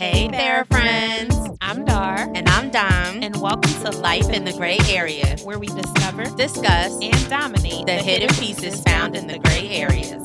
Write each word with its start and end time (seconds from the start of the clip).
Hey 0.00 0.28
there, 0.28 0.64
friends. 0.64 1.36
I'm 1.60 1.84
Dar, 1.84 2.26
And 2.34 2.48
I'm 2.48 2.70
Dom. 2.70 3.22
and 3.22 3.36
welcome 3.36 3.70
to 3.84 3.90
Life 3.90 4.30
in 4.30 4.46
the 4.46 4.52
Gray 4.54 4.78
Area. 4.88 5.36
where 5.44 5.58
we 5.58 5.66
discover 5.66 6.24
Discuss 6.38 6.98
and 7.02 7.28
dominate 7.28 7.84
the 7.84 7.96
hidden 7.96 8.30
pieces 8.36 8.80
found 8.80 9.14
in 9.14 9.26
the 9.26 9.38
gray 9.40 9.68
areas. 9.68 10.22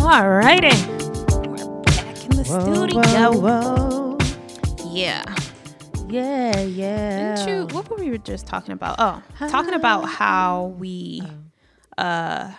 All 0.00 0.26
righty. 0.26 0.74
we're 1.46 1.82
back 1.82 2.24
in 2.24 2.30
the 2.30 2.44
studio. 2.46 3.38
whoa. 3.38 4.16
Yeah. 4.90 5.22
Yeah, 6.08 6.58
yeah. 6.60 7.34
Didn't 7.34 7.48
you? 7.70 7.76
What 7.76 7.90
were 7.90 7.98
we 7.98 8.16
just 8.16 8.46
talking 8.46 8.72
about? 8.72 8.96
Oh, 8.98 9.22
talking 9.48 9.74
about 9.74 10.04
how 10.06 10.74
we, 10.78 11.22
uh, 11.98 12.52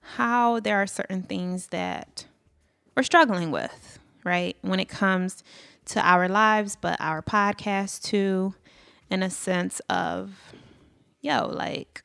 how 0.00 0.58
there 0.58 0.82
are 0.82 0.88
certain 0.88 1.22
things 1.22 1.68
that 1.68 2.26
we're 2.96 3.02
struggling 3.02 3.50
with, 3.50 3.98
right? 4.24 4.56
When 4.62 4.80
it 4.80 4.88
comes 4.88 5.42
to 5.86 6.00
our 6.00 6.28
lives, 6.28 6.76
but 6.80 7.00
our 7.00 7.22
podcast 7.22 8.02
too, 8.02 8.54
in 9.10 9.22
a 9.22 9.30
sense 9.30 9.80
of, 9.88 10.32
yo, 11.20 11.46
like, 11.46 12.02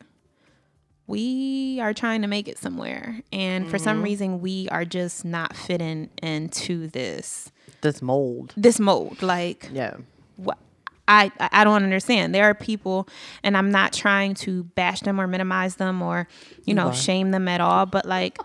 we 1.08 1.80
are 1.82 1.94
trying 1.94 2.22
to 2.22 2.28
make 2.28 2.48
it 2.48 2.58
somewhere. 2.60 3.22
And 3.34 3.68
for 3.70 3.80
some 3.80 3.98
mm-hmm. 3.98 4.04
reason, 4.04 4.42
we 4.42 4.70
are 4.70 4.86
just 4.86 5.26
not 5.26 5.56
fitting 5.56 6.10
into 6.22 6.88
this 6.88 7.52
This 7.82 8.02
mold. 8.02 8.54
this 8.56 8.80
mold. 8.80 9.22
Like, 9.24 9.70
Yeah. 9.74 9.96
what 10.38 10.60
I 11.08 11.32
I 11.40 11.64
don't 11.64 11.82
understand. 11.84 12.36
There 12.36 12.46
are 12.46 12.54
people, 12.54 13.08
and 13.42 13.58
I'm 13.58 13.72
not 13.72 13.92
trying 13.94 14.36
to 14.36 14.66
bash 14.76 15.00
them 15.02 15.20
or 15.20 15.26
minimize 15.26 15.78
them 15.78 16.04
or 16.04 16.28
you 16.66 16.76
know 16.76 16.90
are. 16.90 16.94
shame 16.94 17.32
them 17.32 17.48
at 17.48 17.60
all. 17.62 17.88
But 17.88 18.06
like, 18.06 18.38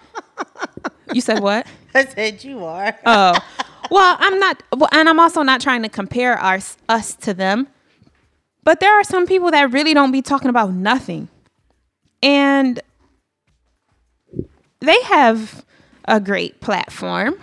you 1.13 1.21
said 1.21 1.41
what? 1.41 1.67
I 1.95 2.07
said 2.07 2.43
you 2.43 2.65
are. 2.65 2.99
Oh, 3.05 3.39
well, 3.91 4.17
I'm 4.19 4.39
not, 4.39 4.63
well, 4.77 4.89
and 4.93 5.09
I'm 5.09 5.21
also 5.21 5.43
not 5.43 5.61
trying 5.61 5.83
to 5.83 5.89
compare 5.89 6.37
our 6.37 6.59
us 6.89 7.15
to 7.17 7.35
them. 7.35 7.69
But 8.63 8.81
there 8.81 8.99
are 8.99 9.05
some 9.05 9.27
people 9.27 9.51
that 9.51 9.73
really 9.73 9.93
don't 9.93 10.11
be 10.11 10.23
talking 10.23 10.49
about 10.49 10.73
nothing, 10.73 11.29
and 12.23 12.81
they 14.81 15.01
have 15.03 15.65
a 16.07 16.21
great 16.21 16.61
platform. 16.61 17.35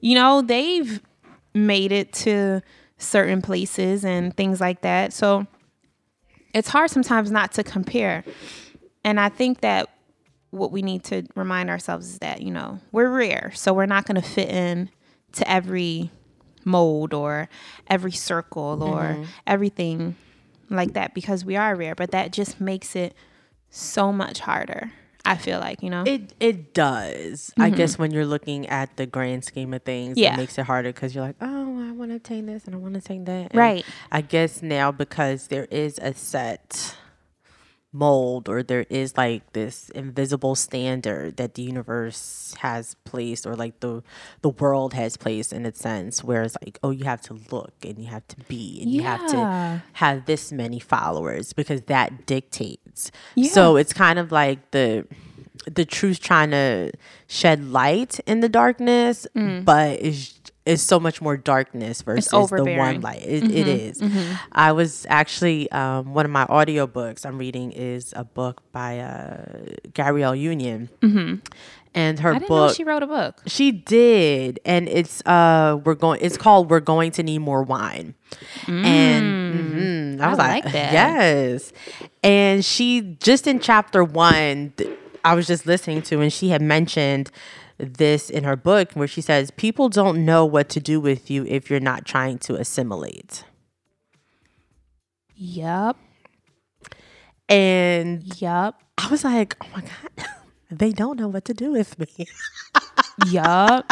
You 0.00 0.14
know, 0.14 0.42
they've 0.42 1.00
made 1.54 1.92
it 1.92 2.12
to 2.12 2.62
certain 2.98 3.40
places 3.42 4.04
and 4.04 4.36
things 4.36 4.60
like 4.60 4.82
that. 4.82 5.12
So 5.12 5.46
it's 6.54 6.68
hard 6.68 6.90
sometimes 6.90 7.30
not 7.30 7.52
to 7.52 7.62
compare. 7.62 8.24
And 9.04 9.18
I 9.18 9.28
think 9.28 9.60
that 9.60 9.88
what 10.50 10.72
we 10.72 10.82
need 10.82 11.04
to 11.04 11.24
remind 11.34 11.70
ourselves 11.70 12.08
is 12.08 12.18
that, 12.18 12.42
you 12.42 12.50
know, 12.50 12.80
we're 12.92 13.10
rare. 13.10 13.52
So 13.54 13.72
we're 13.74 13.86
not 13.86 14.06
going 14.06 14.20
to 14.20 14.26
fit 14.26 14.48
in 14.48 14.90
to 15.32 15.50
every 15.50 16.10
mold 16.64 17.14
or 17.14 17.48
every 17.88 18.12
circle 18.12 18.82
or 18.82 19.02
mm-hmm. 19.02 19.24
everything 19.46 20.16
like 20.70 20.94
that 20.94 21.14
because 21.14 21.44
we 21.44 21.56
are 21.56 21.74
rare. 21.74 21.94
But 21.94 22.10
that 22.12 22.32
just 22.32 22.60
makes 22.60 22.96
it 22.96 23.14
so 23.70 24.12
much 24.12 24.40
harder. 24.40 24.92
I 25.24 25.36
feel 25.36 25.60
like, 25.60 25.82
you 25.82 25.90
know? 25.90 26.04
It 26.06 26.32
it 26.40 26.72
does. 26.72 27.52
I 27.58 27.68
mm-hmm. 27.68 27.76
guess 27.76 27.98
when 27.98 28.12
you're 28.12 28.24
looking 28.24 28.66
at 28.68 28.96
the 28.96 29.04
grand 29.04 29.44
scheme 29.44 29.74
of 29.74 29.82
things, 29.82 30.16
Yeah. 30.16 30.34
it 30.34 30.36
makes 30.38 30.56
it 30.56 30.64
harder 30.64 30.90
because 30.90 31.14
you're 31.14 31.24
like, 31.24 31.36
oh, 31.42 31.86
I 31.86 31.92
want 31.92 32.12
to 32.12 32.16
attain 32.16 32.46
this 32.46 32.64
and 32.64 32.74
I 32.74 32.78
want 32.78 32.94
to 32.94 32.98
attain 32.98 33.24
that. 33.24 33.50
And 33.50 33.54
Right. 33.54 33.84
I 34.10 34.22
guess 34.22 34.62
now 34.62 34.90
because 34.90 35.48
there 35.48 35.66
is 35.66 35.98
a 35.98 36.14
set 36.14 36.96
mold 37.90 38.48
or 38.48 38.62
there 38.62 38.84
is 38.90 39.16
like 39.16 39.52
this 39.54 39.88
invisible 39.90 40.54
standard 40.54 41.38
that 41.38 41.54
the 41.54 41.62
universe 41.62 42.54
has 42.58 42.94
placed 43.04 43.46
or 43.46 43.56
like 43.56 43.80
the 43.80 44.02
the 44.42 44.50
world 44.50 44.92
has 44.92 45.16
placed 45.16 45.54
in 45.54 45.64
a 45.64 45.74
sense 45.74 46.22
where 46.22 46.42
it's 46.42 46.56
like 46.62 46.78
oh 46.82 46.90
you 46.90 47.04
have 47.04 47.20
to 47.20 47.38
look 47.50 47.72
and 47.82 47.98
you 47.98 48.06
have 48.06 48.26
to 48.28 48.36
be 48.46 48.80
and 48.82 48.90
you 48.90 49.02
have 49.02 49.26
to 49.30 49.82
have 49.94 50.26
this 50.26 50.52
many 50.52 50.78
followers 50.78 51.52
because 51.52 51.82
that 51.82 52.26
dictates. 52.26 53.10
Yeah. 53.34 53.50
so 53.50 53.76
it's 53.76 53.94
kind 53.94 54.18
of 54.18 54.30
like 54.32 54.70
the 54.72 55.06
the 55.66 55.84
truth 55.84 56.20
trying 56.20 56.50
to 56.50 56.92
shed 57.26 57.64
light 57.64 58.20
in 58.26 58.40
the 58.40 58.48
darkness 58.48 59.26
mm. 59.34 59.64
but 59.64 60.00
it's 60.00 60.38
it's 60.68 60.82
so 60.82 61.00
much 61.00 61.20
more 61.20 61.36
darkness 61.36 62.02
versus 62.02 62.30
the 62.30 62.76
one 62.76 63.00
light 63.00 63.22
it, 63.24 63.42
it 63.50 63.66
is. 63.68 64.02
i 64.52 64.70
was 64.72 65.06
actually 65.08 65.70
um, 65.72 66.14
one 66.14 66.24
of 66.24 66.30
my 66.30 66.44
audiobooks 66.46 67.24
i'm 67.26 67.38
reading 67.38 67.72
is 67.72 68.12
a 68.16 68.24
book 68.24 68.62
by 68.72 68.98
uh, 69.00 69.44
gabrielle 69.94 70.34
union 70.36 70.88
and 71.94 72.20
her 72.20 72.30
I 72.30 72.34
didn't 72.34 72.48
book 72.48 72.76
she 72.76 72.84
wrote 72.84 73.02
a 73.02 73.06
book. 73.06 73.40
she 73.46 73.72
did, 73.72 74.60
and 74.64 74.88
it's 74.88 75.22
uh, 75.26 75.80
we're 75.84 75.94
going. 75.94 76.20
It's 76.22 76.36
called 76.36 76.68
"We're 76.70 76.80
Going 76.84 77.10
to 77.12 77.22
Need 77.22 77.38
More 77.38 77.62
Wine," 77.62 78.14
and 78.66 80.18
mhm, 80.18 80.20
I 80.20 80.26
I 80.26 80.28
was 80.28 80.38
like 80.38 80.64
like, 80.64 80.72
that. 80.74 80.92
yes. 80.92 81.72
And 82.22 82.62
she 82.64 83.16
just 83.20 83.46
in 83.46 83.58
chapter 83.58 84.04
one, 84.04 84.74
th- 84.76 84.90
I 85.24 85.34
was 85.34 85.46
just 85.46 85.66
listening 85.66 86.02
to, 86.02 86.20
and 86.20 86.30
she 86.32 86.50
had 86.50 86.60
mentioned 86.62 87.30
this 87.78 88.28
in 88.28 88.44
her 88.44 88.56
book 88.56 88.92
where 88.92 89.08
she 89.08 89.20
says 89.20 89.50
people 89.52 89.88
don't 89.88 90.24
know 90.24 90.44
what 90.44 90.68
to 90.70 90.80
do 90.80 91.00
with 91.00 91.30
you 91.30 91.44
if 91.46 91.70
you're 91.70 91.80
not 91.80 92.04
trying 92.04 92.38
to 92.38 92.56
assimilate. 92.56 93.44
Yup. 95.34 95.96
And 97.48 98.40
Yup. 98.40 98.82
I 98.98 99.08
was 99.08 99.24
like, 99.24 99.56
oh 99.62 99.68
my 99.74 99.82
god, 99.82 100.26
they 100.70 100.90
don't 100.90 101.18
know 101.18 101.28
what 101.28 101.44
to 101.46 101.54
do 101.54 101.72
with 101.72 101.98
me. 101.98 102.26
Yup. 103.26 103.90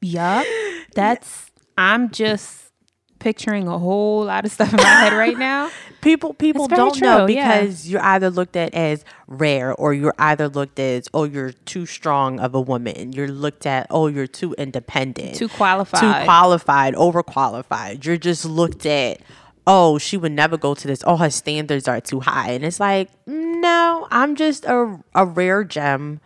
yup. 0.00 0.46
That's 0.94 1.50
I'm 1.78 2.10
just 2.10 2.72
picturing 3.18 3.68
a 3.68 3.78
whole 3.78 4.24
lot 4.24 4.44
of 4.44 4.52
stuff 4.52 4.72
in 4.72 4.76
my 4.76 4.84
head 4.84 5.12
right 5.12 5.38
now. 5.38 5.70
people 6.06 6.32
people 6.34 6.68
don't 6.68 7.00
know 7.00 7.26
true, 7.26 7.34
yeah. 7.34 7.60
because 7.60 7.88
you're 7.88 8.02
either 8.02 8.30
looked 8.30 8.56
at 8.56 8.72
as 8.74 9.04
rare 9.26 9.74
or 9.74 9.92
you're 9.92 10.14
either 10.18 10.48
looked 10.48 10.78
as 10.78 11.08
oh 11.12 11.24
you're 11.24 11.52
too 11.52 11.84
strong 11.84 12.38
of 12.40 12.54
a 12.54 12.60
woman 12.60 13.12
you're 13.12 13.28
looked 13.28 13.66
at 13.66 13.86
oh 13.90 14.06
you're 14.06 14.26
too 14.26 14.54
independent 14.56 15.34
Too 15.34 15.48
qualified. 15.48 16.00
too 16.00 16.24
qualified 16.24 16.94
overqualified 16.94 18.04
you're 18.04 18.16
just 18.16 18.44
looked 18.44 18.86
at 18.86 19.20
oh 19.66 19.98
she 19.98 20.16
would 20.16 20.32
never 20.32 20.56
go 20.56 20.74
to 20.74 20.86
this 20.86 21.02
oh 21.06 21.16
her 21.16 21.30
standards 21.30 21.88
are 21.88 22.00
too 22.00 22.20
high 22.20 22.52
and 22.52 22.64
it's 22.64 22.78
like 22.78 23.10
no 23.26 24.06
i'm 24.10 24.36
just 24.36 24.64
a, 24.64 24.98
a 25.14 25.26
rare 25.26 25.64
gem 25.64 26.20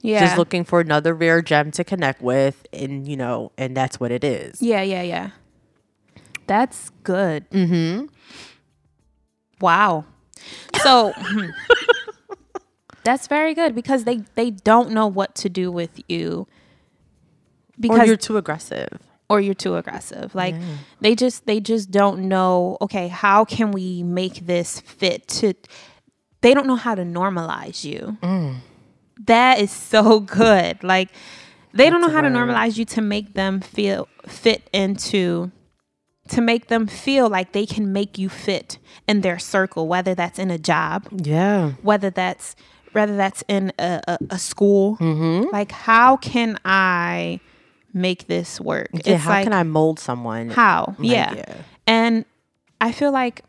yeah. 0.00 0.20
just 0.20 0.38
looking 0.38 0.64
for 0.64 0.80
another 0.80 1.12
rare 1.14 1.42
gem 1.42 1.70
to 1.72 1.82
connect 1.82 2.22
with 2.22 2.66
and 2.72 3.08
you 3.08 3.16
know 3.16 3.50
and 3.58 3.76
that's 3.76 3.98
what 3.98 4.12
it 4.12 4.22
is 4.22 4.62
Yeah, 4.62 4.82
yeah, 4.82 5.02
yeah. 5.02 5.30
That's 6.46 6.90
good. 7.04 7.48
Mm-hmm. 7.50 8.06
Wow. 9.60 10.04
So 10.82 11.12
that's 13.04 13.26
very 13.26 13.54
good 13.54 13.74
because 13.74 14.04
they 14.04 14.22
they 14.34 14.50
don't 14.50 14.90
know 14.90 15.06
what 15.06 15.34
to 15.36 15.48
do 15.48 15.70
with 15.70 16.00
you 16.08 16.46
because 17.78 18.00
or 18.00 18.04
you're 18.04 18.16
too 18.16 18.36
aggressive 18.36 18.98
or 19.28 19.40
you're 19.40 19.54
too 19.54 19.76
aggressive. 19.76 20.34
Like 20.34 20.54
they 21.00 21.14
just 21.14 21.46
they 21.46 21.60
just 21.60 21.90
don't 21.90 22.28
know, 22.28 22.76
okay, 22.80 23.08
how 23.08 23.44
can 23.44 23.72
we 23.72 24.02
make 24.02 24.46
this 24.46 24.80
fit 24.80 25.26
to 25.28 25.54
they 26.40 26.52
don't 26.52 26.66
know 26.66 26.76
how 26.76 26.94
to 26.94 27.02
normalize 27.02 27.84
you. 27.84 28.18
Mm. 28.22 28.56
That 29.26 29.60
is 29.60 29.70
so 29.70 30.20
good. 30.20 30.84
Like 30.84 31.08
they 31.72 31.88
don't 31.90 32.00
know 32.00 32.10
how 32.10 32.20
to 32.20 32.28
normalize 32.28 32.76
you 32.76 32.84
to 32.86 33.00
make 33.00 33.34
them 33.34 33.60
feel 33.60 34.08
fit 34.26 34.68
into 34.72 35.50
to 36.28 36.40
make 36.40 36.68
them 36.68 36.86
feel 36.86 37.28
like 37.28 37.52
they 37.52 37.66
can 37.66 37.92
make 37.92 38.18
you 38.18 38.28
fit 38.28 38.78
in 39.06 39.20
their 39.20 39.38
circle, 39.38 39.86
whether 39.86 40.14
that's 40.14 40.38
in 40.38 40.50
a 40.50 40.58
job, 40.58 41.06
yeah 41.12 41.72
whether 41.82 42.10
that's 42.10 42.56
whether 42.92 43.16
that's 43.16 43.42
in 43.48 43.72
a, 43.78 44.00
a, 44.06 44.18
a 44.30 44.38
school. 44.38 44.96
Mm-hmm. 44.98 45.50
Like, 45.52 45.72
how 45.72 46.16
can 46.16 46.58
I 46.64 47.40
make 47.92 48.26
this 48.26 48.60
work? 48.60 48.88
yeah 49.04 49.16
how 49.16 49.42
can 49.42 49.52
i 49.52 49.62
mold 49.62 50.00
someone 50.00 50.50
How? 50.50 50.94
Like, 50.98 51.08
yeah. 51.08 51.34
yeah. 51.36 51.54
And 51.86 52.24
I 52.80 52.92
feel 52.92 53.12
like 53.12 53.42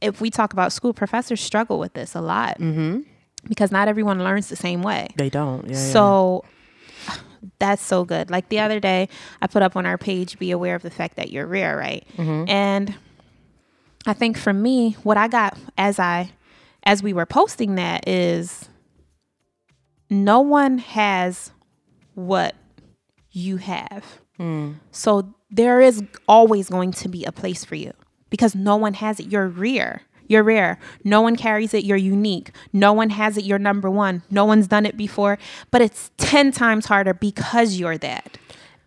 if 0.00 0.20
we 0.20 0.30
talk 0.30 0.52
about 0.52 0.72
school, 0.72 0.92
professors 0.92 1.40
struggle 1.40 1.78
with 1.78 1.94
this 1.94 2.14
a 2.14 2.20
lot 2.20 2.58
mm-hmm. 2.58 3.00
because 3.48 3.72
not 3.72 3.88
everyone 3.88 4.22
learns 4.22 4.48
the 4.48 4.56
same 4.56 4.82
way. 4.82 5.08
They 5.16 5.30
don't. 5.30 5.68
Yeah, 5.68 5.76
yeah. 6.42 6.48
That's 7.58 7.82
so 7.82 8.04
good. 8.04 8.30
Like 8.30 8.48
the 8.48 8.60
other 8.60 8.80
day, 8.80 9.08
I 9.40 9.46
put 9.46 9.62
up 9.62 9.76
on 9.76 9.86
our 9.86 9.98
page, 9.98 10.38
be 10.38 10.50
aware 10.50 10.74
of 10.74 10.82
the 10.82 10.90
fact 10.90 11.16
that 11.16 11.30
you're 11.30 11.46
rare, 11.46 11.76
right? 11.76 12.06
Mm-hmm. 12.16 12.48
And 12.48 12.94
I 14.06 14.12
think 14.12 14.38
for 14.38 14.52
me, 14.52 14.92
what 15.02 15.16
I 15.16 15.28
got 15.28 15.58
as 15.76 15.98
I 15.98 16.32
as 16.84 17.02
we 17.02 17.12
were 17.12 17.26
posting 17.26 17.74
that 17.74 18.08
is 18.08 18.68
no 20.08 20.40
one 20.40 20.78
has 20.78 21.50
what 22.14 22.54
you 23.30 23.58
have. 23.58 24.04
Hmm. 24.36 24.74
So 24.90 25.34
there 25.50 25.80
is 25.80 26.02
always 26.26 26.68
going 26.68 26.92
to 26.92 27.08
be 27.08 27.24
a 27.24 27.32
place 27.32 27.64
for 27.64 27.74
you 27.74 27.92
because 28.30 28.54
no 28.54 28.76
one 28.76 28.94
has 28.94 29.20
it. 29.20 29.26
You're 29.26 29.48
rare. 29.48 30.02
You're 30.28 30.44
rare. 30.44 30.78
No 31.04 31.20
one 31.20 31.34
carries 31.36 31.74
it. 31.74 31.84
You're 31.84 31.96
unique. 31.96 32.52
No 32.72 32.92
one 32.92 33.10
has 33.10 33.36
it. 33.36 33.44
You're 33.44 33.58
number 33.58 33.90
one. 33.90 34.22
No 34.30 34.44
one's 34.44 34.68
done 34.68 34.86
it 34.86 34.96
before, 34.96 35.38
but 35.70 35.80
it's 35.82 36.10
10 36.18 36.52
times 36.52 36.86
harder 36.86 37.14
because 37.14 37.78
you're 37.78 37.98
that. 37.98 38.38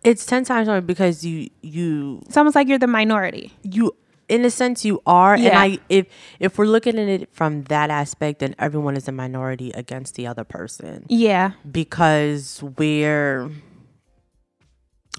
It's 0.04 0.26
ten 0.26 0.42
times 0.44 0.66
harder 0.66 0.84
because 0.84 1.24
you 1.24 1.48
you 1.62 2.22
It's 2.26 2.36
almost 2.36 2.56
like 2.56 2.66
you're 2.66 2.78
the 2.78 2.88
minority. 2.88 3.52
you 3.62 3.94
in 4.28 4.44
a 4.44 4.50
sense 4.50 4.84
you 4.84 5.00
are 5.06 5.36
Yeah. 5.36 5.48
and 5.50 5.58
i 5.58 5.78
if 5.88 6.06
if 6.40 6.56
we're 6.58 6.66
looking 6.66 6.98
at 6.98 7.06
it 7.08 7.28
from 7.32 7.62
that 7.64 7.88
aspect 7.90 8.38
then 8.40 8.54
everyone 8.58 8.96
is 8.96 9.06
a 9.06 9.12
minority 9.12 9.70
against 9.72 10.14
the 10.16 10.26
other 10.26 10.42
person 10.42 11.04
Yeah. 11.08 11.52
because 11.70 12.62
we're 12.78 13.50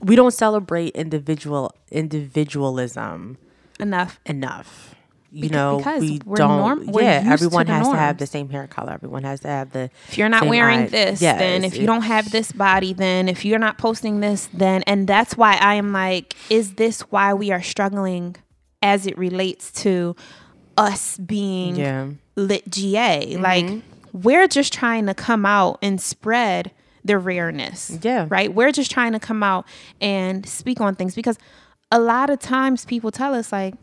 we 0.02 0.16
don't 0.16 0.34
celebrate 0.34 0.90
individual 0.96 1.72
individualism 1.92 3.38
Enough. 3.80 4.20
enough 4.25 4.96
you 5.34 5.50
know 5.50 5.78
because 5.78 6.02
we 6.02 6.22
we're 6.26 6.36
don't 6.36 6.58
norm- 6.58 6.90
yeah 6.94 7.24
to 7.24 7.30
everyone 7.30 7.66
the 7.66 7.74
has 7.74 7.88
to 7.90 7.96
have 7.96 8.18
the 8.20 8.28
same 8.28 8.50
hair 8.50 8.68
color 8.68 8.94
everyone 8.94 9.24
has 9.24 9.40
to 9.40 9.48
have 9.48 9.72
the 9.72 9.90
If 10.08 10.18
you're 10.18 10.30
not 10.30 10.48
wearing 10.48 10.82
eye- 10.82 10.88
this, 10.88 11.22
Yes, 11.22 11.40
then 11.40 11.64
if 11.64 11.76
you 11.76 11.88
don't 11.88 12.04
have 12.04 12.30
this 12.32 12.52
body, 12.52 12.94
then 12.94 13.28
if 13.28 13.44
you're 13.44 13.60
not 13.60 13.78
posting 13.78 14.20
this, 14.20 14.48
then 14.54 14.84
and 14.84 15.08
that's 15.08 15.36
why 15.36 15.56
I 15.60 15.74
am 15.76 15.92
like, 15.92 16.36
is 16.50 16.76
this 16.76 17.02
why 17.02 17.34
we 17.34 17.52
are 17.52 17.62
struggling 17.64 18.36
as 18.82 19.08
it 19.08 19.18
relates 19.18 19.72
to 19.84 20.16
us 20.78 21.18
being 21.18 21.76
yeah 21.76 22.10
lit 22.36 22.70
GA? 22.70 23.34
Mm-hmm. 23.34 23.42
Like 23.42 23.82
we're 24.14 24.48
just 24.48 24.72
trying 24.72 25.08
to 25.08 25.16
come 25.16 25.46
out 25.46 25.80
and 25.82 26.00
spread 26.00 26.72
the 27.04 27.18
rareness. 27.18 27.98
Yeah. 28.02 28.28
Right? 28.30 28.54
We're 28.54 28.72
just 28.72 28.92
trying 28.92 29.14
to 29.14 29.20
come 29.20 29.42
out 29.44 29.66
and 30.00 30.48
speak 30.48 30.80
on 30.80 30.96
things 30.96 31.16
because 31.16 31.38
a 31.92 32.00
lot 32.00 32.30
of 32.30 32.40
times 32.40 32.86
people 32.86 33.12
tell 33.12 33.34
us 33.34 33.52
like 33.52 33.74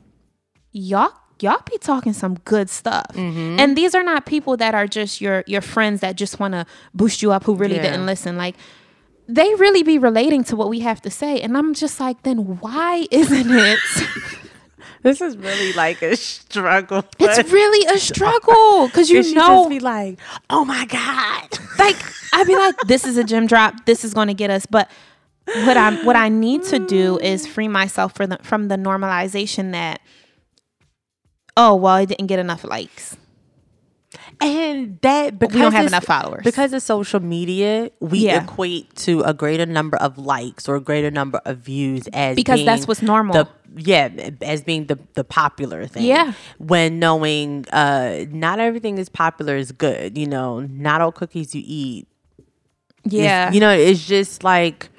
y'all 0.72 1.12
y'all 1.42 1.60
be 1.70 1.78
talking 1.78 2.12
some 2.12 2.34
good 2.44 2.68
stuff 2.70 3.06
Mm-hmm. 3.14 3.58
and 3.60 3.76
these 3.76 3.94
are 3.94 4.02
not 4.02 4.26
people 4.26 4.56
that 4.58 4.74
are 4.74 4.86
just 4.86 5.20
your 5.20 5.42
your 5.46 5.60
friends 5.60 6.00
that 6.00 6.16
just 6.16 6.38
want 6.40 6.52
to 6.54 6.66
boost 6.94 7.22
you 7.22 7.32
up 7.32 7.44
who 7.44 7.54
really 7.54 7.76
Yeah. 7.76 7.82
didn't 7.82 8.06
listen 8.06 8.36
like 8.36 8.56
they 9.28 9.54
really 9.54 9.82
be 9.82 9.96
relating 9.98 10.42
to 10.44 10.56
what 10.56 10.68
we 10.68 10.80
have 10.80 11.00
to 11.02 11.10
say 11.10 11.40
and 11.40 11.56
i'm 11.56 11.72
just 11.74 12.00
like 12.00 12.22
then 12.24 12.58
why 12.60 13.06
isn't 13.12 13.50
it 13.50 13.78
this 15.02 15.20
is 15.20 15.36
really 15.36 15.72
like 15.74 16.02
a 16.02 16.16
struggle 16.16 17.04
it's 17.18 17.50
really 17.52 17.86
a 17.94 17.98
struggle 17.98 18.86
because 18.88 19.08
you 19.08 19.22
know 19.34 19.58
just 19.60 19.70
be 19.70 19.80
like 19.80 20.18
oh 20.50 20.64
my 20.64 20.84
god 20.86 21.48
like 21.78 21.96
I'd 22.32 22.46
be 22.46 22.54
like, 22.54 22.76
this 22.86 23.04
is 23.04 23.16
a 23.16 23.24
gym 23.24 23.48
drop. 23.48 23.86
This 23.86 24.04
is 24.04 24.14
going 24.14 24.28
to 24.28 24.34
get 24.34 24.50
us. 24.50 24.64
But 24.64 24.88
what 25.64 25.76
I 25.76 25.96
what 26.04 26.14
I 26.14 26.28
need 26.28 26.62
to 26.64 26.78
do 26.78 27.18
is 27.18 27.44
free 27.44 27.66
myself 27.66 28.14
from 28.14 28.30
the 28.30 28.38
from 28.42 28.68
the 28.68 28.76
normalization 28.76 29.72
that, 29.72 30.00
oh 31.60 31.74
well, 31.76 31.96
it 31.96 32.06
didn't 32.06 32.26
get 32.26 32.38
enough 32.38 32.64
likes. 32.64 33.16
And 34.40 34.98
that 35.02 35.38
because 35.38 35.54
we 35.54 35.60
don't 35.60 35.72
have 35.72 35.86
enough 35.86 36.04
followers. 36.04 36.42
Because 36.44 36.72
of 36.72 36.82
social 36.82 37.20
media, 37.20 37.90
we 38.00 38.20
Yeah. 38.20 38.42
equate 38.42 38.94
to 39.06 39.20
a 39.22 39.34
greater 39.34 39.66
number 39.66 39.96
of 39.98 40.16
likes 40.18 40.68
or 40.68 40.76
a 40.76 40.80
greater 40.80 41.10
number 41.10 41.40
of 41.44 41.58
views 41.58 42.08
as 42.12 42.36
Because 42.36 42.64
that's 42.64 42.88
what's 42.88 43.02
normal. 43.02 43.34
The, 43.34 43.48
yeah, 43.76 44.08
as 44.40 44.62
being 44.62 44.86
the 44.86 44.98
the 45.14 45.24
popular 45.24 45.86
thing. 45.86 46.04
Yeah. 46.04 46.32
When 46.58 46.98
knowing 46.98 47.66
uh 47.72 48.24
not 48.30 48.58
everything 48.60 48.98
is 48.98 49.08
popular 49.08 49.56
is 49.56 49.72
good. 49.72 50.16
You 50.16 50.26
know, 50.26 50.60
not 50.60 51.00
all 51.02 51.12
cookies 51.12 51.54
you 51.54 51.62
eat. 51.64 52.06
Yeah, 53.04 53.50
you 53.52 53.60
know, 53.60 53.70
it's 53.70 54.04
just 54.06 54.42
like 54.44 54.89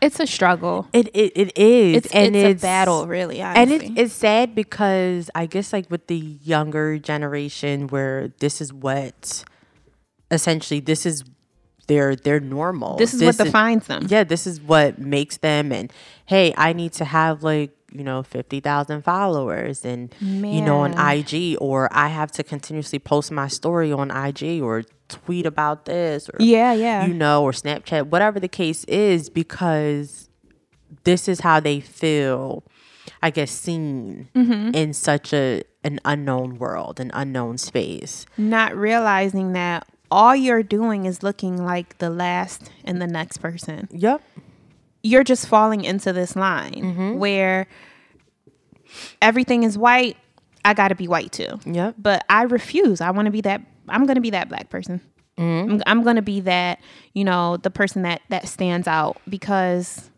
it's 0.00 0.20
a 0.20 0.26
struggle. 0.26 0.88
it 0.92 1.08
it, 1.14 1.32
it 1.36 1.58
is. 1.58 1.96
It's 1.96 2.14
and 2.14 2.36
it's, 2.36 2.62
a 2.62 2.66
battle, 2.66 3.06
really. 3.06 3.40
and 3.40 3.70
Honestly. 3.70 3.88
it's 3.88 3.98
it's 4.00 4.14
sad 4.14 4.54
because 4.54 5.30
I 5.34 5.46
guess 5.46 5.72
like 5.72 5.90
with 5.90 6.06
the 6.06 6.16
younger 6.16 6.98
generation 6.98 7.88
where 7.88 8.28
this 8.38 8.60
is 8.60 8.72
what 8.72 9.44
essentially 10.30 10.80
this 10.80 11.06
is 11.06 11.24
their 11.86 12.16
their 12.16 12.40
normal. 12.40 12.96
this 12.96 13.14
is 13.14 13.22
what 13.22 13.36
defines 13.36 13.86
them. 13.86 14.06
yeah, 14.08 14.24
this 14.24 14.46
is 14.46 14.60
what 14.60 14.98
makes 14.98 15.38
them 15.38 15.72
and 15.72 15.92
hey, 16.26 16.52
I 16.56 16.72
need 16.72 16.92
to 16.94 17.04
have 17.04 17.42
like, 17.42 17.70
you 17.96 18.04
know, 18.04 18.22
50,000 18.22 19.02
followers 19.02 19.84
and 19.84 20.14
you 20.20 20.60
know 20.62 20.78
on 20.80 20.92
IG 20.98 21.56
or 21.60 21.88
I 21.92 22.08
have 22.08 22.30
to 22.32 22.42
continuously 22.44 22.98
post 22.98 23.30
my 23.32 23.48
story 23.48 23.92
on 23.92 24.10
IG 24.10 24.60
or 24.62 24.82
tweet 25.08 25.46
about 25.46 25.84
this 25.86 26.28
or 26.28 26.36
Yeah, 26.40 26.72
yeah. 26.72 27.06
you 27.06 27.14
know, 27.14 27.42
or 27.42 27.52
Snapchat, 27.52 28.06
whatever 28.08 28.38
the 28.40 28.48
case 28.48 28.84
is, 28.84 29.30
because 29.30 30.28
this 31.04 31.28
is 31.28 31.40
how 31.40 31.60
they 31.60 31.80
feel, 31.80 32.64
I 33.22 33.30
guess, 33.30 33.50
seen 33.50 34.28
Mm-hmm. 34.34 34.74
in 34.74 34.92
such 34.92 35.32
a 35.32 35.62
an 35.84 36.00
unknown 36.04 36.58
world, 36.58 36.98
an 36.98 37.10
unknown 37.14 37.58
space. 37.58 38.26
Not 38.36 38.74
realizing 38.76 39.52
that 39.52 39.86
all 40.10 40.34
you're 40.34 40.64
doing 40.64 41.06
is 41.06 41.22
looking 41.22 41.64
like 41.64 41.98
the 41.98 42.10
last 42.10 42.70
and 42.84 43.00
the 43.00 43.06
next 43.06 43.38
person. 43.38 43.88
Yep. 43.92 44.20
You're 45.06 45.24
just 45.24 45.46
falling 45.46 45.84
into 45.84 46.12
this 46.12 46.34
line 46.36 46.72
Mm-hmm. 46.74 47.18
where 47.18 47.66
everything 49.22 49.62
is 49.62 49.76
white. 49.78 50.16
I 50.64 50.74
got 50.74 50.88
to 50.88 50.94
be 50.94 51.06
white 51.08 51.32
too. 51.32 51.58
Yep. 51.64 51.94
But 51.98 52.24
I 52.28 52.42
refuse. 52.42 53.00
I 53.00 53.10
want 53.10 53.26
to 53.26 53.32
be 53.32 53.40
that. 53.42 53.60
I'm 53.88 54.04
going 54.06 54.16
to 54.16 54.20
be 54.20 54.30
that 54.30 54.48
black 54.48 54.68
person. 54.68 55.00
Mm-hmm. 55.38 55.70
I'm, 55.74 55.82
I'm 55.86 56.02
going 56.02 56.16
to 56.16 56.22
be 56.22 56.40
that. 56.40 56.80
You 57.12 57.24
know, 57.24 57.56
the 57.56 57.70
person 57.70 58.02
that 58.02 58.22
that 58.30 58.48
stands 58.48 58.88
out 58.88 59.18
because 59.28 60.10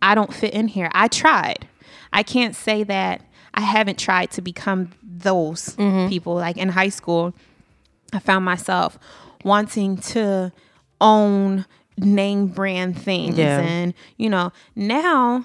I 0.00 0.14
don't 0.14 0.32
fit 0.32 0.54
in 0.54 0.68
here. 0.68 0.90
I 0.92 1.08
tried. 1.08 1.68
I 2.12 2.22
can't 2.22 2.54
say 2.56 2.84
that 2.84 3.22
I 3.54 3.60
haven't 3.62 3.98
tried 3.98 4.30
to 4.32 4.42
become 4.42 4.90
those 5.02 5.76
Mm-hmm. 5.76 6.08
people. 6.08 6.34
Like 6.34 6.56
in 6.56 6.70
high 6.70 6.88
school, 6.88 7.34
I 8.12 8.18
found 8.18 8.44
myself 8.44 8.98
wanting 9.44 9.96
to 9.98 10.52
own 11.00 11.66
name 11.98 12.46
brand 12.46 12.98
things. 12.98 13.38
Yeah. 13.38 13.60
And, 13.60 13.94
you 14.16 14.28
know, 14.30 14.52
now 14.74 15.44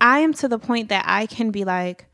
I 0.00 0.20
am 0.20 0.32
to 0.34 0.48
the 0.48 0.58
point 0.58 0.88
that 0.88 1.04
I 1.06 1.26
can 1.26 1.50
be 1.50 1.64
like, 1.64 2.06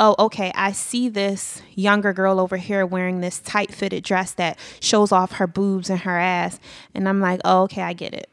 oh, 0.00 0.14
okay, 0.18 0.52
I 0.54 0.72
see 0.72 1.08
this 1.08 1.60
younger 1.74 2.12
girl 2.12 2.38
over 2.38 2.56
here 2.56 2.86
wearing 2.86 3.20
this 3.20 3.40
tight 3.40 3.74
fitted 3.74 4.04
dress 4.04 4.32
that 4.34 4.58
shows 4.80 5.10
off 5.12 5.32
her 5.32 5.46
boobs 5.46 5.90
and 5.90 6.00
her 6.00 6.18
ass. 6.18 6.60
And 6.94 7.08
I'm 7.08 7.20
like, 7.20 7.40
oh, 7.44 7.62
okay, 7.62 7.82
I 7.82 7.92
get 7.92 8.14
it. 8.14 8.28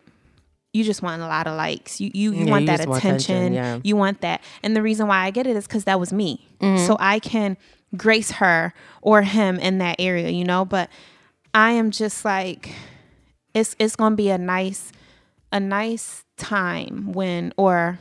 You 0.74 0.84
just 0.84 1.02
want 1.02 1.22
a 1.22 1.28
lot 1.28 1.48
of 1.48 1.56
likes. 1.56 2.02
You 2.02 2.12
you, 2.14 2.34
you 2.34 2.46
Yeah, 2.46 2.52
want 2.52 2.62
you 2.64 2.68
that 2.68 2.78
just 2.78 2.90
want 2.90 3.00
attention. 3.00 3.36
attention, 3.36 3.54
yeah. 3.54 3.80
You 3.84 3.96
want 3.96 4.22
that. 4.22 4.42
And 4.62 4.76
the 4.76 4.82
reason 4.82 5.08
why 5.08 5.24
I 5.26 5.32
get 5.32 5.48
it 5.48 5.56
is 5.56 5.66
because 5.66 5.86
that 5.86 6.00
was 6.00 6.12
me. 6.12 6.46
Mm-hmm. 6.60 6.86
So 6.86 6.98
I 7.00 7.20
can 7.20 7.56
grace 7.96 8.32
her 8.32 8.74
or 9.02 9.22
him 9.22 9.58
in 9.58 9.78
that 9.78 9.96
area, 10.00 10.30
you 10.30 10.44
know? 10.44 10.66
But 10.66 10.90
I 11.54 11.72
am 11.72 11.92
just 11.92 12.26
like, 12.26 12.76
it's 13.56 13.75
it's 13.80 13.96
gonna 13.96 14.16
be 14.16 14.30
a 14.30 14.38
nice 14.38 14.92
a 15.52 15.60
nice 15.60 16.24
time 16.38 17.13
when 17.13 17.54
or 17.57 17.98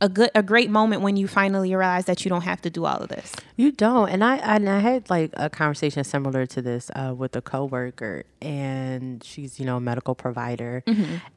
a 0.00 0.08
good 0.08 0.30
a 0.34 0.42
great 0.42 0.70
moment 0.70 1.02
when 1.02 1.16
you 1.16 1.28
finally 1.28 1.70
realize 1.70 2.06
that 2.06 2.24
you 2.24 2.28
don't 2.28 2.42
have 2.42 2.60
to 2.62 2.70
do 2.70 2.84
all 2.84 2.96
of 2.98 3.08
this. 3.08 3.32
You 3.56 3.70
don't. 3.70 4.08
And 4.08 4.24
I 4.24 4.36
and 4.38 4.68
I 4.68 4.80
had 4.80 5.08
like 5.08 5.30
a 5.34 5.48
conversation 5.48 6.02
similar 6.02 6.46
to 6.46 6.62
this 6.62 6.90
uh, 6.96 7.14
with 7.16 7.36
a 7.36 7.42
coworker, 7.42 8.24
and 8.42 9.22
she's 9.22 9.60
you 9.60 9.66
know 9.66 9.76
a 9.76 9.80
medical 9.80 10.16
provider, 10.16 10.82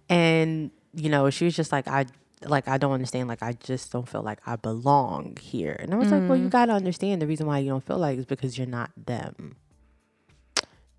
and 0.10 0.72
you 0.96 1.10
know 1.10 1.30
she 1.30 1.46
was 1.46 1.56
just 1.56 1.72
like 1.72 1.88
I 1.88 2.08
like 2.46 2.68
I 2.68 2.78
don't 2.78 2.94
understand. 2.94 3.28
Like 3.28 3.44
I 3.44 3.54
just 3.54 3.92
don't 3.92 4.08
feel 4.08 4.24
like 4.24 4.40
I 4.48 4.56
belong 4.56 5.38
here. 5.40 5.76
And 5.80 5.94
I 5.94 5.98
was 5.98 6.12
like, 6.12 6.28
well, 6.30 6.38
you 6.38 6.50
got 6.50 6.68
to 6.68 6.74
understand 6.74 7.22
the 7.22 7.28
reason 7.28 7.46
why 7.46 7.60
you 7.60 7.70
don't 7.70 7.84
feel 7.86 7.98
like 7.98 8.18
is 8.18 8.26
because 8.26 8.58
you're 8.58 8.68
not 8.68 8.92
them. 8.96 9.58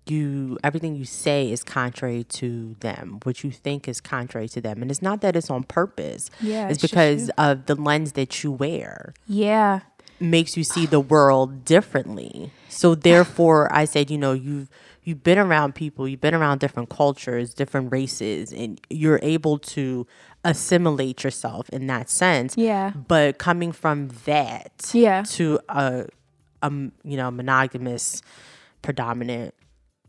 You 0.09 0.57
everything 0.63 0.95
you 0.95 1.05
say 1.05 1.51
is 1.51 1.63
contrary 1.63 2.23
to 2.25 2.75
them. 2.79 3.19
What 3.23 3.43
you 3.43 3.51
think 3.51 3.87
is 3.87 4.01
contrary 4.01 4.47
to 4.49 4.61
them, 4.61 4.81
and 4.81 4.89
it's 4.91 5.01
not 5.01 5.21
that 5.21 5.35
it's 5.35 5.49
on 5.49 5.63
purpose. 5.63 6.29
Yeah, 6.41 6.67
it's 6.69 6.81
it's 6.83 6.91
because 6.91 7.27
you. 7.27 7.33
of 7.37 7.65
the 7.67 7.75
lens 7.75 8.13
that 8.13 8.43
you 8.43 8.51
wear 8.51 9.13
Yeah. 9.27 9.81
makes 10.19 10.57
you 10.57 10.63
see 10.63 10.85
the 10.85 10.99
world 10.99 11.63
differently. 11.65 12.51
So 12.69 12.95
therefore, 12.95 13.73
I 13.73 13.85
said, 13.85 14.09
you 14.11 14.17
know, 14.17 14.33
you've 14.33 14.69
you've 15.03 15.23
been 15.23 15.39
around 15.39 15.75
people, 15.75 16.07
you've 16.07 16.21
been 16.21 16.35
around 16.35 16.59
different 16.59 16.89
cultures, 16.89 17.53
different 17.53 17.91
races, 17.91 18.51
and 18.51 18.79
you're 18.89 19.19
able 19.23 19.57
to 19.57 20.05
assimilate 20.43 21.23
yourself 21.23 21.69
in 21.69 21.87
that 21.87 22.09
sense. 22.09 22.55
Yeah. 22.57 22.91
But 22.91 23.37
coming 23.37 23.71
from 23.71 24.09
that 24.25 24.91
Yeah. 24.93 25.23
to 25.37 25.59
a, 25.69 26.05
a 26.61 26.71
you 26.71 27.17
know 27.17 27.29
monogamous 27.31 28.21
predominant 28.81 29.53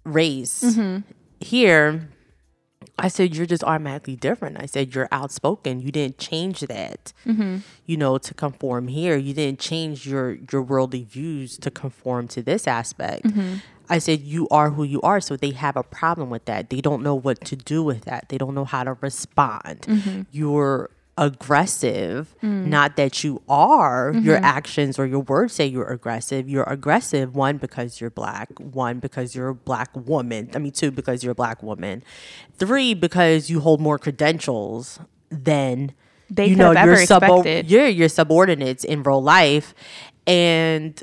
race 0.05 0.63
Mm-hmm. 0.65 0.99
here. 1.41 2.09
I 2.99 3.09
said, 3.09 3.35
you're 3.35 3.47
just 3.47 3.65
automatically 3.65 4.17
different. 4.17 4.59
I 4.61 4.67
said, 4.67 4.95
you're 4.95 5.09
outspoken. 5.11 5.81
You 5.81 5.91
didn't 5.91 6.19
change 6.19 6.61
that, 6.61 7.13
Mm-hmm. 7.27 7.59
you 7.87 7.97
know, 7.97 8.19
to 8.19 8.35
conform 8.35 8.89
here. 8.89 9.17
You 9.17 9.33
didn't 9.33 9.59
change 9.59 10.07
your, 10.07 10.37
your 10.53 10.61
worldly 10.63 11.05
views 11.05 11.57
to 11.59 11.71
conform 11.71 12.29
to 12.29 12.43
this 12.43 12.67
aspect. 12.67 13.25
Mm-hmm. 13.27 13.55
I 13.89 13.99
said, 13.99 14.21
you 14.21 14.47
are 14.51 14.71
who 14.71 14.85
you 14.85 15.01
are. 15.03 15.21
So 15.21 15.37
they 15.37 15.51
have 15.51 15.77
a 15.77 15.83
problem 15.83 16.29
with 16.31 16.45
that. 16.45 16.69
They 16.71 16.81
don't 16.81 17.03
know 17.03 17.15
what 17.15 17.41
to 17.47 17.57
do 17.57 17.83
with 17.83 18.05
that. 18.05 18.29
They 18.29 18.37
don't 18.39 18.55
know 18.55 18.65
how 18.67 18.85
to 18.85 18.97
respond. 19.01 19.81
Mm-hmm. 19.83 20.23
You're 20.31 20.91
aggressive. 21.19 22.35
Mm. 22.43 22.67
Not 22.67 22.97
that 22.97 23.23
you 23.25 23.43
are. 23.49 24.13
Your 24.15 24.37
Mm-hmm. 24.37 24.45
actions 24.45 24.99
or 24.99 25.07
your 25.07 25.21
words 25.21 25.53
say 25.55 25.67
you're 25.67 25.85
aggressive. 25.91 26.49
You're 26.49 26.65
aggressive, 26.65 27.35
one, 27.35 27.57
because 27.59 28.01
you're 28.01 28.11
black, 28.11 28.49
one, 28.59 28.99
because 29.01 29.35
you're 29.35 29.49
a 29.49 29.55
black 29.55 29.91
woman. 29.95 30.51
I 30.55 30.59
mean, 30.59 30.73
two, 30.73 30.91
because 30.91 31.23
you're 31.23 31.33
a 31.33 31.35
black 31.35 31.63
woman, 31.63 32.03
three, 32.57 32.95
because 32.95 33.51
you 33.51 33.61
hold 33.61 33.81
more 33.81 33.99
credentials 33.99 34.99
than 35.31 35.93
They 36.31 36.47
you 36.47 36.57
know 36.57 36.73
your 36.73 36.95
expected. 36.95 37.71
your 37.71 37.87
your 37.87 38.09
subordinates 38.09 38.85
in 38.85 39.03
real 39.03 39.23
life, 39.23 39.75
and 40.27 41.03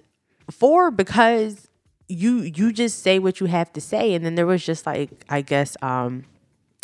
four 0.52 0.92
because 0.92 1.68
you 2.10 2.40
you 2.42 2.72
just 2.72 3.02
say 3.04 3.20
what 3.20 3.40
you 3.40 3.48
have 3.48 3.72
to 3.74 3.82
say, 3.82 4.14
and 4.14 4.26
then 4.26 4.36
there 4.36 4.46
was 4.46 4.66
just 4.66 4.86
like 4.86 5.10
I 5.30 5.42
guess 5.42 5.76
um 5.82 6.24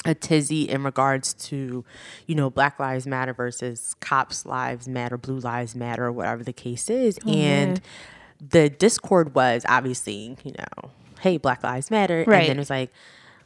a 0.06 0.14
tizzy 0.14 0.64
in 0.70 0.84
regards 0.84 1.34
to 1.36 1.84
you 2.28 2.36
know 2.36 2.50
Black 2.50 2.80
Lives 2.80 3.08
Matter 3.08 3.34
versus 3.34 3.96
Cops 4.00 4.46
Lives 4.46 4.88
Matter, 4.88 5.18
Blue 5.18 5.40
Lives 5.40 5.76
Matter, 5.76 6.12
whatever 6.12 6.44
the 6.44 6.54
case 6.54 6.90
is, 6.90 7.18
Oh, 7.26 7.30
and 7.32 7.82
the 8.40 8.70
discord 8.70 9.34
was 9.36 9.66
obviously 9.70 10.36
you 10.44 10.54
know 10.58 10.90
hey 11.22 11.38
Black 11.38 11.64
Lives 11.64 11.90
Matter, 11.92 12.20
and 12.20 12.28
Right. 12.28 12.48
then 12.48 12.58
it 12.58 12.60
was 12.60 12.70
like. 12.70 12.92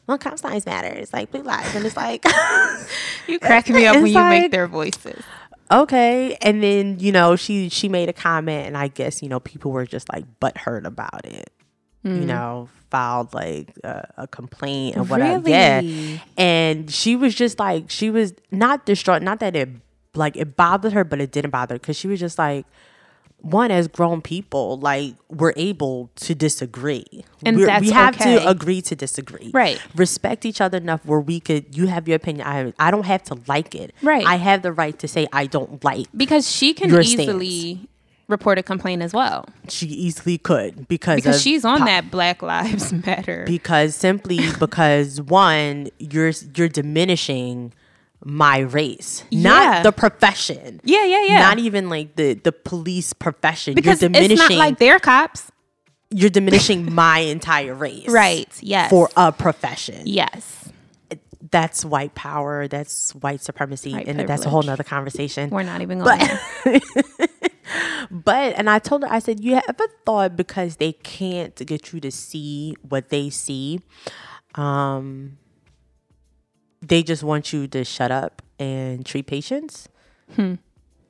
Well, 0.06 0.16
cops 0.16 0.42
lives 0.42 0.64
matter. 0.64 0.88
It's 0.88 1.12
like 1.12 1.30
blue 1.30 1.42
lives, 1.42 1.74
and 1.74 1.84
it's 1.84 1.94
like, 1.94 2.24
You 3.28 3.38
crack 3.38 3.68
me 3.68 3.86
up 3.86 3.94
when 3.96 4.06
It's 4.06 4.14
you 4.14 4.20
like- 4.20 4.40
make 4.44 4.50
their 4.52 4.66
voices. 4.66 5.22
okay 5.70 6.34
and 6.40 6.62
then 6.62 6.98
you 6.98 7.12
know 7.12 7.36
she 7.36 7.68
she 7.68 7.90
made 7.90 8.08
a 8.08 8.12
comment 8.14 8.66
and 8.66 8.74
i 8.78 8.88
guess 8.88 9.20
you 9.22 9.28
know 9.28 9.38
people 9.38 9.70
were 9.70 9.84
just 9.84 10.10
like 10.10 10.24
butthurt 10.40 10.86
about 10.86 11.26
it 11.26 11.50
Mm. 12.04 12.20
you 12.20 12.26
know 12.26 12.68
filed 12.90 13.34
like 13.34 13.72
a, 13.82 14.08
a 14.18 14.26
complaint 14.28 14.96
or 14.96 15.02
whatever 15.02 15.48
yeah 15.50 15.80
Really? 15.80 16.22
and 16.36 16.88
she 16.90 17.16
was 17.16 17.34
just 17.34 17.58
like 17.58 17.90
she 17.90 18.08
was 18.08 18.34
not 18.52 18.86
distraught 18.86 19.20
not 19.20 19.40
that 19.40 19.56
it 19.56 19.68
like 20.14 20.36
it 20.36 20.56
bothered 20.56 20.92
her 20.92 21.02
but 21.04 21.20
it 21.20 21.32
didn't 21.32 21.50
bother 21.50 21.74
her 21.74 21.78
because 21.80 21.96
she 21.96 22.06
was 22.06 22.20
just 22.20 22.38
like 22.38 22.66
one 23.40 23.70
as 23.70 23.86
grown 23.88 24.20
people 24.22 24.78
like 24.78 25.14
we're 25.28 25.52
able 25.56 26.10
to 26.16 26.34
disagree 26.34 27.24
And 27.44 27.58
that's 27.62 27.82
we 27.84 27.90
have 27.90 28.14
okay. 28.20 28.38
to 28.38 28.48
agree 28.48 28.80
to 28.82 28.96
disagree 28.96 29.50
Right. 29.54 29.80
respect 29.94 30.44
each 30.44 30.60
other 30.60 30.78
enough 30.78 31.04
where 31.04 31.20
we 31.20 31.38
could 31.40 31.76
you 31.76 31.86
have 31.88 32.08
your 32.08 32.16
opinion 32.16 32.46
i 32.46 32.72
i 32.78 32.90
don't 32.90 33.06
have 33.06 33.22
to 33.24 33.38
like 33.48 33.74
it 33.74 33.92
Right. 34.02 34.24
i 34.26 34.36
have 34.36 34.62
the 34.62 34.72
right 34.72 34.98
to 35.00 35.06
say 35.08 35.26
i 35.32 35.46
don't 35.46 35.84
like 35.84 36.06
Because 36.16 36.50
she 36.50 36.74
can 36.74 36.90
easily 37.00 37.88
report 38.28 38.58
a 38.58 38.62
complaint 38.62 39.02
as 39.02 39.12
well. 39.12 39.46
she 39.68 39.86
easily 39.86 40.38
could 40.38 40.86
because 40.88 41.16
Because 41.16 41.40
she's 41.42 41.64
on 41.64 41.78
po- 41.80 41.84
that 41.86 42.10
Black 42.10 42.42
Lives 42.42 42.92
Matter. 43.06 43.44
because 43.46 43.94
simply 43.94 44.38
because 44.60 45.20
one 45.20 45.88
you're 45.98 46.32
you're 46.54 46.68
diminishing 46.68 47.72
my 48.24 48.58
race 48.58 49.24
Yeah. 49.30 49.50
not 49.50 49.82
the 49.84 49.92
profession 49.92 50.80
yeah, 50.84 51.04
yeah, 51.04 51.24
yeah. 51.24 51.38
not 51.40 51.58
even 51.58 51.88
like 51.88 52.16
the 52.16 52.34
the 52.34 52.52
police 52.52 53.12
profession 53.12 53.74
because 53.74 54.02
you're 54.02 54.10
it's 54.10 54.18
diminishing 54.20 54.58
not 54.58 54.64
like 54.64 54.78
they're 54.78 54.98
cops. 54.98 55.50
you're 56.10 56.28
diminishing 56.30 56.92
my 56.94 57.20
entire 57.20 57.74
race 57.74 58.08
Right. 58.22 58.48
Yes. 58.60 58.90
for 58.90 59.08
a 59.16 59.32
profession 59.32 60.02
yes. 60.04 60.68
That's 61.50 61.84
white 61.84 62.14
power 62.14 62.68
that's 62.68 63.14
white 63.14 63.40
supremacy 63.40 63.92
White 63.92 64.08
and 64.08 64.20
that's 64.28 64.44
a 64.44 64.50
whole 64.50 64.62
nother 64.62 64.84
conversation. 64.84 65.50
We're 65.50 65.62
not 65.62 65.80
even 65.82 65.98
going. 66.00 66.18
but 66.64 66.82
but 68.10 68.54
and 68.56 68.68
I 68.68 68.78
told 68.78 69.02
her 69.02 69.08
I 69.10 69.18
said 69.18 69.40
you 69.40 69.54
ever 69.54 69.86
thought 70.04 70.36
because 70.36 70.76
they 70.76 70.92
can't 70.92 71.54
get 71.66 71.92
you 71.92 72.00
to 72.00 72.10
see 72.10 72.76
what 72.88 73.08
they 73.10 73.30
see 73.30 73.80
um 74.54 75.38
they 76.80 77.02
just 77.02 77.22
want 77.22 77.52
you 77.52 77.66
to 77.68 77.84
shut 77.84 78.10
up 78.10 78.42
and 78.58 79.04
treat 79.04 79.26
patients 79.26 79.88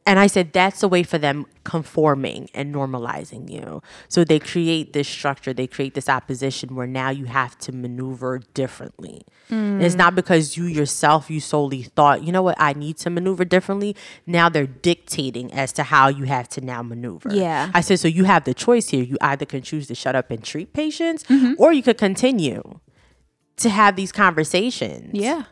and 0.09 0.19
I 0.19 0.27
said 0.27 0.55
that's 0.55 0.83
a 0.83 0.89
way 0.89 1.03
for 1.03 1.19
them 1.19 1.45
conforming 1.65 2.49
and 2.55 2.75
normalizing 2.75 3.51
you. 3.51 3.83
So 4.09 4.25
they 4.25 4.39
create 4.39 4.95
this 4.95 5.07
structure, 5.07 5.53
they 5.53 5.67
create 5.67 5.93
this 5.93 6.09
opposition 6.09 6.75
where 6.75 6.87
now 6.87 7.11
you 7.11 7.27
have 7.27 7.59
to 7.59 7.73
maneuver 7.73 8.41
differently. 8.55 9.27
And 9.51 9.83
it's 9.83 9.95
not 9.95 10.15
because 10.15 10.57
you 10.57 10.65
yourself, 10.65 11.31
you 11.31 11.41
solely 11.41 11.83
thought, 11.83 12.23
you 12.23 12.33
know 12.33 12.43
what, 12.43 12.57
I 12.59 12.73
need 12.73 12.97
to 12.99 13.11
maneuver 13.11 13.45
differently. 13.45 13.95
Now 14.27 14.49
they're 14.49 14.67
dictating 14.67 15.53
as 15.53 15.73
to 15.75 15.83
how 15.83 16.09
you 16.09 16.25
have 16.25 16.49
to 16.51 16.63
now 16.63 16.83
maneuver. 16.83 17.29
Yeah. 17.33 17.71
I 17.75 17.83
said, 17.83 18.01
so 18.01 18.09
you 18.09 18.25
have 18.25 18.45
the 18.45 18.55
choice 18.55 18.89
here. 18.89 19.03
You 19.05 19.19
either 19.21 19.45
can 19.45 19.61
choose 19.61 19.89
to 19.89 19.95
shut 19.95 20.17
up 20.17 20.31
and 20.31 20.43
treat 20.43 20.73
patients, 20.73 21.25
Mm-hmm. 21.25 21.53
or 21.59 21.73
you 21.75 21.83
could 21.83 21.99
continue 21.99 22.81
to 23.57 23.69
have 23.69 23.95
these 23.97 24.13
conversations 24.13 25.11
yeah. 25.13 25.45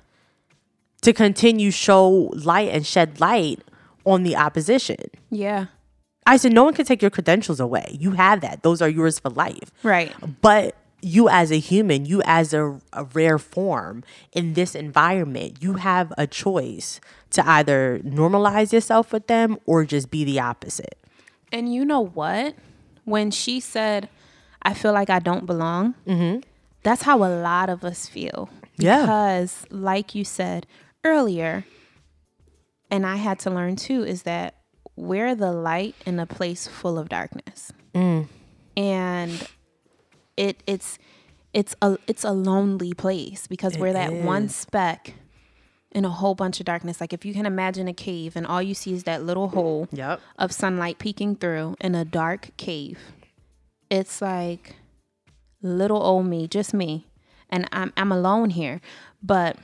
to 1.03 1.13
continue 1.13 1.71
show 1.71 2.09
light 2.35 2.71
and 2.71 2.87
shed 2.87 3.21
light 3.21 3.61
on 4.07 4.23
the 4.23 4.37
opposition. 4.37 5.11
Yeah. 5.31 5.67
I 6.27 6.39
said 6.39 6.53
no 6.53 6.65
one 6.65 6.75
can 6.75 6.87
take 6.87 7.03
your 7.03 7.11
credentials 7.11 7.61
away. 7.61 7.97
You 8.01 8.13
have 8.13 8.41
that. 8.41 8.63
Those 8.63 8.81
are 8.81 8.89
yours 8.89 9.19
for 9.19 9.31
life. 9.31 9.71
Right. 9.83 10.15
But 10.41 10.77
you 11.03 11.29
as 11.29 11.53
a 11.53 11.59
human, 11.59 12.05
you 12.07 12.23
as 12.25 12.55
a, 12.55 12.81
a 12.93 13.05
rare 13.05 13.39
form 13.39 14.03
in 14.33 14.55
this 14.55 14.75
environment, 14.75 15.59
you 15.61 15.75
have 15.75 16.13
a 16.17 16.27
choice 16.27 17.01
to 17.31 17.47
either 17.49 18.01
normalize 18.05 18.73
yourself 18.73 19.13
with 19.13 19.27
them 19.27 19.59
or 19.67 19.85
just 19.85 20.11
be 20.11 20.25
the 20.25 20.41
opposite. 20.41 20.99
And 21.53 21.73
you 21.73 21.85
know 21.85 22.01
what? 22.01 22.55
When 23.05 23.31
she 23.31 23.61
said, 23.61 24.09
I 24.63 24.75
feel 24.75 24.93
like 24.93 25.11
I 25.11 25.21
don't 25.21 25.47
belong, 25.47 25.95
mm-hmm. 26.07 26.41
that's 26.83 27.03
how 27.03 27.19
a 27.19 27.31
lot 27.41 27.69
of 27.69 27.85
us 27.85 28.09
feel. 28.09 28.49
Yeah. 28.79 29.03
Because, 29.03 29.65
like 29.71 30.15
you 30.15 30.25
said 30.25 30.67
earlier, 31.05 31.65
and 32.91 33.07
I 33.07 33.17
had 33.17 33.39
to 33.41 33.51
learn 33.51 33.77
too, 33.77 34.05
is 34.05 34.23
that 34.23 34.55
we're 34.97 35.35
the 35.35 35.53
light 35.53 35.95
in 36.07 36.19
a 36.19 36.27
place 36.27 36.67
full 36.67 36.99
of 36.99 37.09
darkness. 37.09 37.73
Mm. 37.95 38.29
And 38.77 39.49
it 40.37 40.63
it's 40.67 40.99
it's 41.53 41.75
a 41.83 41.99
it's 42.07 42.25
a 42.25 42.33
lonely 42.33 42.93
place 42.95 43.47
because 43.47 43.79
we're 43.79 43.93
that 43.93 44.13
one 44.13 44.49
speck 44.49 45.15
in 45.93 46.05
a 46.05 46.11
whole 46.11 46.35
bunch 46.35 46.61
of 46.61 46.67
darkness. 46.67 47.01
Like 47.01 47.13
if 47.13 47.25
you 47.25 47.33
can 47.33 47.47
imagine 47.47 47.89
a 47.89 47.95
cave 47.95 48.37
and 48.37 48.47
all 48.47 48.61
you 48.63 48.75
see 48.75 48.93
is 48.93 49.05
that 49.05 49.23
little 49.23 49.49
hole 49.49 49.89
Yep. 49.93 50.21
of 50.39 50.53
sunlight 50.53 50.99
peeking 50.99 51.37
through 51.37 51.77
in 51.81 51.95
a 51.95 52.05
dark 52.05 52.51
cave. 52.57 52.99
It's 53.89 54.21
like 54.21 54.77
little 55.63 56.03
old 56.03 56.27
me, 56.27 56.47
just 56.49 56.75
me. 56.75 57.07
And 57.49 57.67
I'm 57.73 57.93
I'm 57.97 58.13
alone 58.13 58.51
here. 58.51 58.81
But 59.23 59.57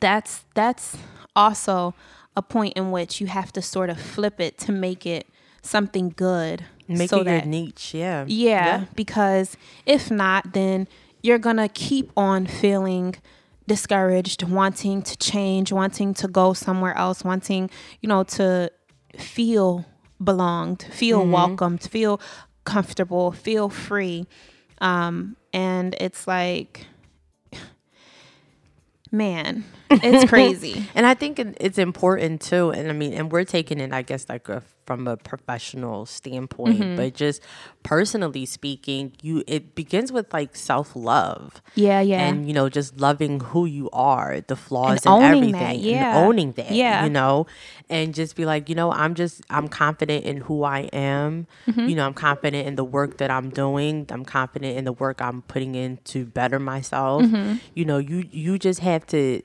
that's 0.00 0.44
that's 0.54 0.96
also 1.36 1.94
a 2.36 2.42
point 2.42 2.74
in 2.76 2.90
which 2.90 3.20
you 3.20 3.26
have 3.26 3.52
to 3.52 3.62
sort 3.62 3.90
of 3.90 4.00
flip 4.00 4.40
it 4.40 4.58
to 4.58 4.72
make 4.72 5.06
it 5.06 5.26
something 5.62 6.10
good. 6.10 6.64
Make 6.88 7.10
so 7.10 7.20
it 7.20 7.26
your 7.26 7.42
niche. 7.44 7.94
Yeah. 7.94 8.24
yeah, 8.26 8.84
because 8.94 9.56
if 9.86 10.10
not, 10.10 10.52
then 10.52 10.88
you're 11.22 11.38
to 11.56 11.68
keep 11.68 12.12
on 12.16 12.46
feeling 12.46 13.16
discouraged, 13.66 14.42
wanting 14.42 15.02
to 15.02 15.16
change, 15.16 15.72
wanting 15.72 16.12
to 16.14 16.28
go 16.28 16.52
somewhere 16.52 16.96
else, 16.96 17.24
wanting, 17.24 17.70
you 18.02 18.08
know, 18.08 18.22
to 18.24 18.70
feel 19.18 19.86
belonged, 20.22 20.82
feel 20.92 21.26
welcomed, 21.26 21.82
feel 21.82 22.20
comfortable, 22.64 23.32
feel 23.32 23.68
free. 23.70 24.26
Um, 24.80 25.36
and 25.52 25.96
it's 25.98 26.26
like, 26.26 26.86
man, 29.14 29.64
it's 29.90 30.28
crazy. 30.28 30.86
And 30.94 31.06
I 31.06 31.14
think 31.14 31.38
it's 31.38 31.78
important 31.78 32.42
too. 32.42 32.70
And 32.70 32.88
I 32.88 32.92
mean, 32.92 33.12
and 33.14 33.30
we're 33.30 33.44
taking 33.44 33.80
it, 33.80 33.92
I 33.92 34.02
guess, 34.02 34.28
like 34.28 34.48
a, 34.48 34.62
from 34.86 35.06
a 35.08 35.16
professional 35.16 36.06
standpoint, 36.06 36.78
Mm-hmm. 36.80 36.96
but 36.96 37.14
just 37.14 37.40
personally 37.82 38.46
speaking, 38.46 39.12
you 39.22 39.42
it 39.46 39.74
begins 39.74 40.10
with 40.12 40.32
like 40.32 40.56
self 40.56 40.94
love. 40.96 41.62
Yeah, 41.74 42.00
yeah. 42.00 42.20
And 42.26 42.46
you 42.48 42.54
know, 42.54 42.68
just 42.68 42.98
loving 43.00 43.40
who 43.40 43.66
you 43.66 43.90
are, 43.92 44.40
the 44.40 44.56
flaws 44.56 45.04
And 45.06 45.14
and, 45.22 45.24
everything, 45.36 45.52
that, 45.52 45.78
yeah. 45.78 46.16
and 46.18 46.26
owning 46.26 46.52
that. 46.52 46.70
Yeah. 46.70 47.04
you 47.04 47.10
know, 47.10 47.46
and 47.88 48.14
just 48.14 48.36
be 48.36 48.44
like, 48.44 48.68
you 48.68 48.74
know, 48.74 48.90
I'm 48.92 49.14
just 49.14 49.42
I'm 49.50 49.68
confident 49.68 50.24
in 50.24 50.38
who 50.38 50.64
I 50.64 50.80
am. 50.92 51.46
Mm-hmm. 51.66 51.88
You 51.88 51.94
know, 51.96 52.06
I'm 52.06 52.14
confident 52.14 52.66
in 52.66 52.76
the 52.76 52.84
work 52.84 53.18
that 53.18 53.30
I'm 53.30 53.50
doing. 53.50 54.06
I'm 54.10 54.24
confident 54.24 54.76
in 54.78 54.84
the 54.84 54.92
work 54.92 55.20
I'm 55.20 55.42
putting 55.42 55.74
in 55.74 55.98
to 56.04 56.24
better 56.26 56.58
myself. 56.58 57.22
Mm-hmm. 57.22 57.56
You 57.74 57.84
know, 57.84 57.98
you 57.98 58.24
you 58.30 58.58
just 58.58 58.80
have 58.80 59.06
to 59.08 59.42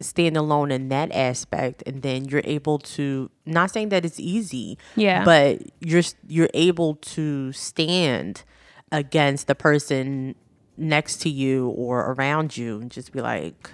stand 0.00 0.36
alone 0.36 0.70
in 0.70 0.88
that 0.88 1.10
aspect 1.12 1.82
and 1.86 2.02
then 2.02 2.24
you're 2.26 2.42
able 2.44 2.78
to 2.78 3.30
not 3.46 3.70
saying 3.70 3.88
that 3.88 4.04
it's 4.04 4.20
easy 4.20 4.78
Yeah. 4.96 5.24
but 5.24 5.60
you're 5.80 6.02
you're 6.28 6.50
able 6.54 6.94
to 6.96 7.52
stand 7.52 8.44
against 8.92 9.46
the 9.48 9.54
person 9.54 10.34
next 10.76 11.20
to 11.22 11.28
you 11.28 11.68
or 11.70 12.12
around 12.12 12.56
you 12.56 12.80
and 12.80 12.90
just 12.90 13.12
be 13.12 13.20
like 13.20 13.70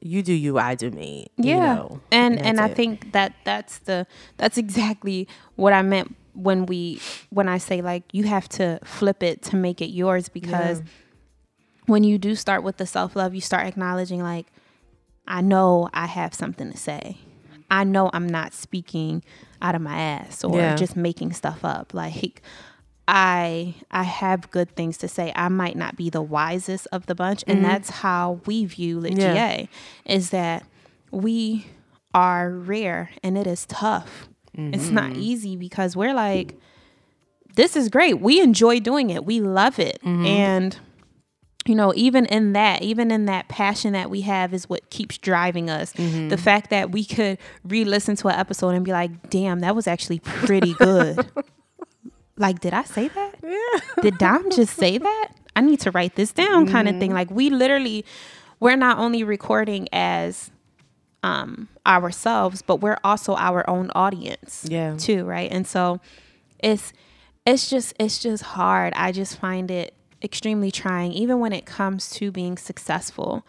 you 0.00 0.22
do 0.22 0.32
you 0.32 0.58
i 0.58 0.74
do 0.74 0.90
me 0.90 1.26
you 1.36 1.50
yeah 1.50 1.74
know, 1.74 2.00
and 2.12 2.38
and 2.40 2.60
i 2.60 2.66
it. 2.68 2.76
think 2.76 3.12
that 3.12 3.32
that's 3.44 3.78
the 3.78 4.06
that's 4.36 4.56
exactly 4.58 5.26
what 5.56 5.72
i 5.72 5.82
meant 5.82 6.14
when 6.34 6.66
we 6.66 7.00
when 7.30 7.48
i 7.48 7.58
say 7.58 7.82
like 7.82 8.04
you 8.12 8.24
have 8.24 8.48
to 8.48 8.78
flip 8.84 9.22
it 9.22 9.42
to 9.42 9.56
make 9.56 9.80
it 9.82 9.90
yours 9.90 10.28
because 10.28 10.82
when 11.86 12.04
you 12.04 12.18
do 12.18 12.34
start 12.34 12.62
with 12.62 12.76
the 12.78 12.86
self-love 12.86 13.34
you 13.34 13.40
start 13.40 13.66
acknowledging 13.66 14.22
like 14.22 14.46
i 15.26 15.40
know 15.40 15.88
i 15.94 16.06
have 16.06 16.34
something 16.34 16.70
to 16.72 16.76
say 16.78 17.16
i 17.70 17.84
know 17.84 18.10
i'm 18.12 18.26
not 18.28 18.52
speaking 18.54 19.22
out 19.60 19.74
of 19.74 19.80
my 19.82 19.96
ass 19.98 20.42
or 20.44 20.58
Yeah. 20.58 20.74
just 20.76 20.96
making 20.96 21.32
stuff 21.32 21.64
up 21.64 21.94
like 21.94 22.42
I 23.08 23.74
I 23.90 24.04
have 24.04 24.50
good 24.52 24.76
things 24.76 24.96
to 24.98 25.08
say. 25.08 25.32
I 25.34 25.48
might 25.48 25.74
not 25.76 25.96
be 25.96 26.08
the 26.08 26.22
wisest 26.22 26.86
of 26.92 27.06
the 27.06 27.16
bunch, 27.16 27.42
and 27.48 27.64
that's 27.64 27.90
how 27.90 28.40
we 28.46 28.64
view 28.64 29.00
Lit 29.00 29.14
Mm-hmm. 29.14 29.20
Yeah. 29.20 29.56
GA 29.56 29.68
is 30.06 30.30
that 30.30 30.64
we 31.10 31.66
are 32.14 32.48
rare 32.48 33.10
and 33.24 33.36
it 33.36 33.48
is 33.48 33.66
tough. 33.66 34.28
It's 34.54 34.90
not 34.90 35.16
easy 35.16 35.56
because 35.56 35.96
we're 35.96 36.14
like, 36.14 36.54
this 37.56 37.74
is 37.74 37.88
great. 37.88 38.20
We 38.20 38.40
enjoy 38.40 38.78
doing 38.80 39.10
it. 39.10 39.24
We 39.24 39.40
love 39.40 39.80
it. 39.80 39.98
And 40.04 40.78
you 41.66 41.74
know, 41.76 41.92
even 41.94 42.26
in 42.26 42.54
that, 42.54 42.82
even 42.82 43.10
in 43.12 43.26
that 43.26 43.48
passion 43.48 43.92
that 43.92 44.10
we 44.10 44.22
have 44.22 44.52
is 44.52 44.68
what 44.68 44.90
keeps 44.90 45.16
driving 45.18 45.70
us. 45.70 45.92
The 45.92 46.36
fact 46.36 46.70
that 46.70 46.90
we 46.90 47.04
could 47.04 47.38
re-listen 47.64 48.16
to 48.16 48.28
an 48.28 48.34
episode 48.34 48.70
and 48.70 48.84
be 48.84 48.90
like, 48.92 49.30
"Damn, 49.30 49.60
that 49.60 49.76
was 49.76 49.86
actually 49.86 50.18
pretty 50.20 50.74
good." 50.74 51.24
like, 52.36 52.60
did 52.60 52.74
I 52.74 52.82
say 52.84 53.08
that? 53.08 53.34
Yeah. 53.42 54.02
Did 54.02 54.18
Dom 54.18 54.50
just 54.50 54.74
say 54.76 54.98
that? 54.98 55.28
I 55.54 55.60
need 55.60 55.80
to 55.80 55.90
write 55.90 56.16
this 56.16 56.32
down, 56.32 56.66
kind 56.66 56.88
of 56.88 56.98
thing. 56.98 57.12
Like, 57.12 57.30
we 57.30 57.50
literally, 57.50 58.04
we're 58.58 58.74
not 58.76 58.98
only 58.98 59.22
recording 59.22 59.88
as 59.92 60.50
um 61.22 61.68
ourselves, 61.86 62.62
but 62.62 62.76
we're 62.80 62.98
also 63.04 63.36
our 63.36 63.68
own 63.70 63.90
audience 63.94 64.64
Yeah. 64.68 64.96
too, 64.96 65.24
right? 65.24 65.50
And 65.52 65.66
so 65.66 66.00
it's 66.58 66.92
it's 67.46 67.70
just 67.70 67.94
it's 68.00 68.18
just 68.18 68.42
hard. 68.42 68.92
I 68.96 69.12
just 69.12 69.38
find 69.38 69.70
it 69.70 69.94
extremely 70.22 70.70
trying 70.70 71.12
even 71.12 71.40
when 71.40 71.52
it 71.52 71.66
comes 71.66 72.10
to 72.10 72.30
being 72.30 72.56
successful. 72.56 73.44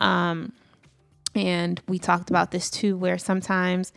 Um 0.00 0.52
and 1.34 1.80
we 1.86 1.98
talked 1.98 2.30
about 2.30 2.50
this 2.50 2.68
too 2.70 2.96
where 2.96 3.18
sometimes 3.18 3.92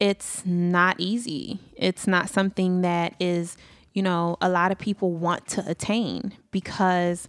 it's 0.00 0.44
not 0.46 0.96
easy. 1.00 1.58
It's 1.76 2.06
not 2.06 2.28
something 2.28 2.82
that 2.82 3.14
is, 3.18 3.56
you 3.94 4.02
know, 4.02 4.36
a 4.40 4.48
lot 4.48 4.70
of 4.70 4.78
people 4.78 5.12
want 5.12 5.46
to 5.48 5.68
attain 5.68 6.34
because 6.50 7.26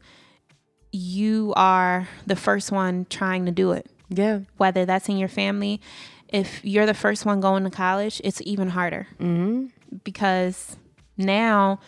you 0.92 1.54
are 1.56 2.08
the 2.26 2.36
first 2.36 2.72
one 2.72 3.06
trying 3.10 3.46
to 3.46 3.52
do 3.52 3.72
it 3.72 3.90
Yeah. 4.10 4.40
whether 4.58 4.86
that's 4.86 5.08
in 5.10 5.18
your 5.18 5.30
family. 5.30 5.80
If 6.28 6.64
you're 6.64 6.86
the 6.86 6.94
first 6.94 7.26
one 7.26 7.40
going 7.40 7.64
to 7.64 7.70
college, 7.70 8.22
it's 8.24 8.42
even 8.44 8.70
harder 8.70 9.08
Mm-hmm. 9.20 9.68
because 10.04 10.78
now 11.18 11.80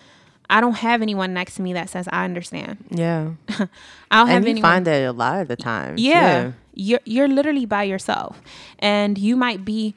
I 0.51 0.61
don't 0.61 0.75
have 0.75 1.01
anyone 1.01 1.33
next 1.33 1.55
to 1.55 1.61
me 1.63 1.73
that 1.73 1.89
says 1.89 2.07
I 2.11 2.25
understand. 2.25 2.77
Yeah. 2.91 3.31
I 3.49 4.17
don't 4.19 4.27
have 4.27 4.29
And 4.37 4.45
you 4.45 4.51
anyone. 4.51 4.69
find 4.71 4.85
that 4.87 5.03
a 5.03 5.11
lot 5.13 5.41
of 5.41 5.47
the 5.47 5.55
times. 5.55 5.99
yeah, 6.01 6.51
you're 6.75 6.99
you're 7.05 7.27
literally 7.27 7.65
by 7.65 7.83
yourself, 7.83 8.41
and 8.79 9.17
you 9.17 9.35
might 9.35 9.65
be 9.65 9.95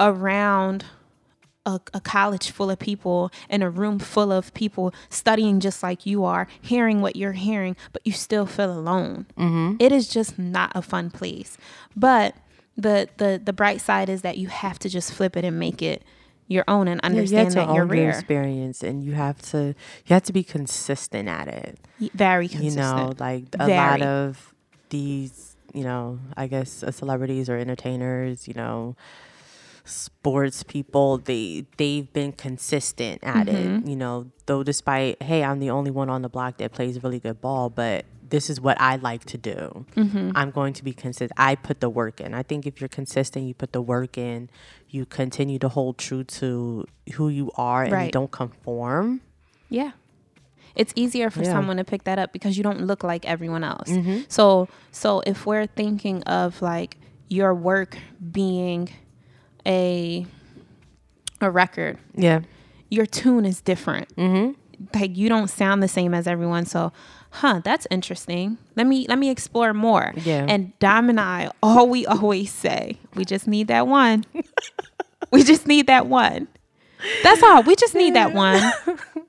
around. 0.00 0.84
A, 1.64 1.78
a 1.94 2.00
college 2.00 2.50
full 2.50 2.70
of 2.70 2.80
people 2.80 3.30
in 3.48 3.62
a 3.62 3.70
room 3.70 4.00
full 4.00 4.32
of 4.32 4.52
people 4.52 4.92
studying 5.10 5.60
just 5.60 5.80
like 5.80 6.04
you 6.04 6.24
are, 6.24 6.48
hearing 6.60 7.00
what 7.02 7.14
you're 7.14 7.34
hearing, 7.38 7.76
but 7.92 8.02
you 8.04 8.10
still 8.10 8.46
feel 8.46 8.72
alone. 8.76 9.26
Mm-hmm. 9.38 9.76
It 9.78 9.92
is 9.92 10.08
just 10.08 10.40
not 10.40 10.72
a 10.74 10.82
fun 10.82 11.08
place. 11.12 11.56
But 11.94 12.34
the 12.76 13.08
the 13.18 13.40
the 13.44 13.52
bright 13.52 13.80
side 13.80 14.08
is 14.08 14.22
that 14.22 14.38
you 14.38 14.48
have 14.48 14.80
to 14.80 14.88
just 14.88 15.12
flip 15.12 15.36
it 15.36 15.44
and 15.44 15.56
make 15.56 15.80
it 15.82 16.02
your 16.52 16.64
own 16.68 16.86
and 16.88 17.00
Yeah, 17.02 17.10
you 17.10 17.18
understand 17.18 17.56
that 17.56 17.68
you're 17.74 17.84
own 17.84 17.88
your 17.96 18.08
experience, 18.10 18.82
and 18.82 19.02
you 19.02 19.12
have 19.14 19.40
to 19.52 19.74
you 20.06 20.14
have 20.14 20.22
to 20.24 20.32
be 20.32 20.44
consistent 20.44 21.28
at 21.28 21.48
it. 21.48 21.78
Very 22.14 22.46
You 22.46 22.70
know, 22.72 23.12
like 23.18 23.44
a 23.58 23.68
lot 23.68 24.02
of 24.02 24.54
these, 24.90 25.56
you 25.74 25.84
know, 25.84 26.18
I 26.36 26.46
guess 26.46 26.82
uh, 26.82 26.90
celebrities 26.90 27.48
or 27.48 27.56
entertainers, 27.56 28.46
you 28.46 28.54
know, 28.54 28.94
sports 29.84 30.62
people, 30.62 31.18
they 31.18 31.64
they've 31.76 32.12
been 32.12 32.32
consistent 32.32 33.22
at 33.24 33.46
Mm-hmm. 33.48 33.84
it. 33.84 33.88
You 33.90 33.96
know, 33.96 34.30
though 34.46 34.62
despite 34.62 35.22
hey, 35.22 35.42
I'm 35.44 35.58
the 35.60 35.70
only 35.70 35.90
one 35.90 36.08
on 36.10 36.22
the 36.22 36.28
block 36.28 36.58
that 36.58 36.72
plays 36.72 37.02
really 37.02 37.18
good 37.20 37.40
ball, 37.40 37.70
but 37.70 38.04
this 38.32 38.48
is 38.50 38.60
what 38.60 38.80
I 38.80 38.96
like 38.96 39.24
to 39.26 39.38
do. 39.38 39.84
Mm-hmm. 39.94 40.32
I'm 40.34 40.50
going 40.50 40.72
to 40.72 40.82
be 40.82 40.92
consistent. 40.92 41.32
I 41.36 41.54
put 41.54 41.80
the 41.80 41.90
work 41.90 42.20
in. 42.20 42.32
I 42.34 42.42
think 42.42 42.66
if 42.66 42.80
you're 42.80 42.88
consistent, 42.88 43.46
you 43.46 43.54
put 43.54 43.72
the 43.72 43.82
work 43.82 44.16
in, 44.18 44.48
you 44.88 45.04
continue 45.06 45.58
to 45.60 45.68
hold 45.68 45.98
true 45.98 46.24
to 46.40 46.86
who 47.14 47.28
you 47.28 47.50
are 47.56 47.84
and 47.84 48.06
you 48.06 48.10
don't 48.10 48.30
conform. 48.32 49.20
Yeah. 49.68 49.92
It's 50.74 50.92
easier 50.96 51.28
for 51.30 51.42
Yeah. 51.42 51.52
someone 51.52 51.76
to 51.76 51.84
pick 51.84 52.04
that 52.04 52.18
up 52.18 52.32
because 52.32 52.56
you 52.56 52.62
don't 52.62 52.80
look 52.86 53.04
like 53.04 53.26
everyone 53.26 53.62
else. 53.62 53.90
Mm-hmm. 53.90 54.22
So 54.28 54.68
so 54.90 55.22
if 55.26 55.44
we're 55.46 55.66
thinking 55.66 56.22
of 56.22 56.62
like 56.62 56.96
your 57.28 57.54
work 57.54 57.98
being 58.32 58.88
a 59.66 60.26
a 61.40 61.50
record, 61.50 61.98
Yeah. 62.14 62.40
your 62.88 63.04
tune 63.06 63.44
is 63.44 63.60
different. 63.60 64.14
Mm-hmm. 64.16 64.52
Like 64.98 65.16
you 65.16 65.28
don't 65.28 65.48
sound 65.48 65.82
the 65.82 65.88
same 65.88 66.14
as 66.14 66.26
everyone. 66.26 66.64
So, 66.66 66.92
huh, 67.32 67.60
that's 67.64 67.86
interesting. 67.90 68.58
Let 68.76 68.86
me 68.86 69.06
let 69.08 69.18
me 69.18 69.30
explore 69.30 69.74
more. 69.74 70.12
Yeah. 70.16 70.46
And 70.48 70.78
Dom 70.78 71.08
and 71.10 71.18
I, 71.20 71.50
all 71.62 71.88
we 71.88 72.06
always 72.06 72.50
say, 72.52 72.98
we 73.14 73.24
just 73.24 73.46
need 73.48 73.68
that 73.68 73.86
one. 73.86 74.24
we 75.30 75.42
just 75.42 75.66
need 75.66 75.86
that 75.88 76.06
one. 76.06 76.48
That's 77.24 77.42
all. 77.42 77.62
We 77.64 77.74
just 77.74 77.94
need 77.96 78.14
that 78.14 78.32
one. 78.32 78.62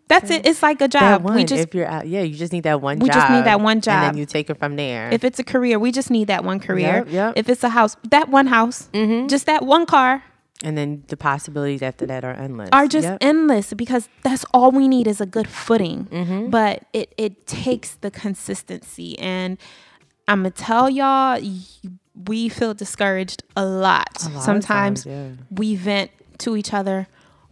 That's 0.07 0.29
it. 0.29 0.45
It's 0.45 0.61
like 0.61 0.77
a 0.77 0.87
That 0.87 0.91
job. 0.91 1.23
one, 1.23 1.33
We 1.35 1.43
just 1.43 1.63
if 1.63 1.73
you're 1.73 1.87
out, 1.87 2.05
yeah, 2.07 2.21
you 2.21 2.35
just 2.35 2.53
need 2.53 2.63
that 2.63 2.81
one 2.81 2.99
We 2.99 3.07
job. 3.07 3.15
just 3.15 3.31
need 3.31 3.45
that 3.45 3.61
one 3.61 3.77
And 3.77 3.83
job. 3.83 4.01
then 4.03 4.17
you 4.17 4.27
take 4.27 4.49
it 4.51 4.59
from 4.59 4.75
there. 4.75 5.09
if 5.11 5.23
it's 5.23 5.39
a 5.39 5.43
career, 5.43 5.79
we 5.79 5.91
just 5.91 6.11
need 6.11 6.27
that 6.27 6.43
one 6.43 6.59
career. 6.59 6.97
Yep, 6.97 7.07
yep. 7.09 7.33
If 7.35 7.49
it's 7.49 7.63
a 7.63 7.69
house, 7.69 7.97
that 8.11 8.29
one 8.29 8.45
house, 8.45 8.89
Mhm. 8.93 9.27
just 9.27 9.47
that 9.47 9.65
one 9.65 9.87
car 9.87 10.21
and 10.63 10.77
then 10.77 11.03
the 11.07 11.17
possibilities 11.17 11.81
after 11.81 12.05
that 12.07 12.23
are 12.23 12.33
endless. 12.33 12.69
are 12.73 12.87
just 12.87 13.05
Yep. 13.05 13.17
endless 13.21 13.73
because 13.73 14.09
that's 14.23 14.45
all 14.53 14.71
we 14.71 14.87
need 14.87 15.05
is 15.07 15.21
a 15.21 15.25
good 15.25 15.47
footing. 15.47 16.05
Mm-hmm. 16.11 16.49
But 16.49 16.85
it 16.93 17.13
it 17.17 17.45
takes 17.45 17.95
the 17.95 18.09
consistency, 18.09 19.17
and 19.19 19.57
I'm 20.27 20.39
gonna 20.39 20.51
tell 20.51 20.89
y'all, 20.89 21.39
we 22.27 22.47
feel 22.49 22.73
discouraged 22.73 23.43
a 23.55 23.65
lot. 23.65 24.23
A 24.25 24.29
lot 24.29 24.43
Sometimes 24.43 25.03
times, 25.03 25.05
yeah. 25.05 25.29
we 25.51 25.75
vent 25.75 26.11
to 26.39 26.55
each 26.55 26.73
other 26.73 27.07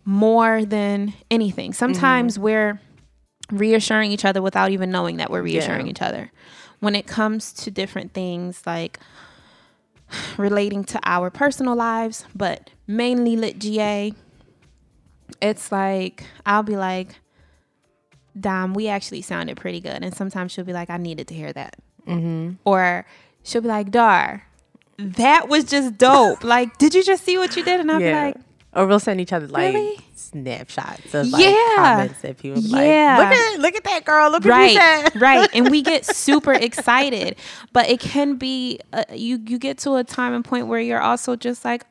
more 0.05 0.65
than 0.65 1.13
anything. 1.29 1.73
Sometimes 1.73 2.33
Mm-hmm. 2.35 2.43
we're 2.43 2.79
reassuring 3.51 4.11
each 4.11 4.23
other 4.25 4.41
without 4.41 4.71
even 4.71 4.89
knowing 4.91 5.17
that 5.17 5.29
we're 5.29 5.41
reassuring 5.41 5.85
Yeah. 5.87 5.91
each 5.91 6.01
other. 6.01 6.31
When 6.79 6.95
it 6.95 7.05
comes 7.05 7.51
to 7.53 7.71
different 7.71 8.13
things 8.13 8.61
like 8.65 8.99
relating 10.37 10.83
to 10.85 10.99
our 11.03 11.29
personal 11.29 11.75
lives, 11.75 12.25
but 12.35 12.69
mainly 12.87 13.35
lit 13.35 13.59
GA, 13.59 14.13
it's 15.41 15.71
like 15.71 16.23
I'll 16.45 16.63
be 16.63 16.75
like, 16.77 17.15
Dom, 18.39 18.73
we 18.73 18.87
actually 18.87 19.21
sounded 19.21 19.57
pretty 19.57 19.79
good. 19.79 20.03
And 20.03 20.13
sometimes 20.15 20.51
she'll 20.51 20.65
be 20.65 20.73
like, 20.73 20.89
I 20.89 20.97
needed 20.97 21.27
to 21.29 21.33
hear 21.33 21.51
that. 21.53 21.75
Mm-hmm. 22.07 22.55
Or 22.65 23.05
she'll 23.43 23.61
be 23.61 23.67
like, 23.67 23.91
Dar, 23.91 24.47
that 24.97 25.49
was 25.49 25.65
just 25.65 25.97
dope. 25.97 26.43
like, 26.43 26.77
did 26.77 26.93
you 26.93 27.03
just 27.03 27.23
see 27.25 27.37
what 27.37 27.55
you 27.57 27.63
did? 27.63 27.79
And 27.79 27.91
I'll 27.91 27.99
be 27.99 28.05
Yeah. 28.05 28.23
like, 28.25 28.35
or 28.73 28.85
we'll 28.87 28.99
send 28.99 29.19
each 29.19 29.33
other 29.33 29.47
like 29.47 29.73
Really? 29.73 29.97
snapshots 30.15 31.13
of 31.13 31.29
like 31.31 31.43
Yeah. 31.43 31.75
comments 31.75 32.21
that 32.21 32.37
people 32.37 32.61
Yeah. 32.61 33.17
like, 33.17 33.29
look 33.29 33.37
at 33.39 33.59
look 33.59 33.75
at 33.75 33.83
that 33.85 34.05
girl, 34.05 34.31
look 34.31 34.45
right 34.45 34.77
said. 34.77 35.21
right 35.21 35.49
and 35.53 35.69
we 35.69 35.81
get 35.81 36.05
super 36.25 36.53
excited 36.53 37.35
but 37.73 37.89
it 37.89 37.99
can 37.99 38.35
be 38.35 38.79
uh, 38.93 39.03
you 39.13 39.39
you 39.45 39.57
get 39.57 39.77
to 39.79 39.95
a 39.95 40.03
time 40.03 40.33
and 40.33 40.45
point 40.45 40.67
where 40.67 40.79
you're 40.79 41.01
also 41.01 41.35
just 41.35 41.65
like 41.65 41.85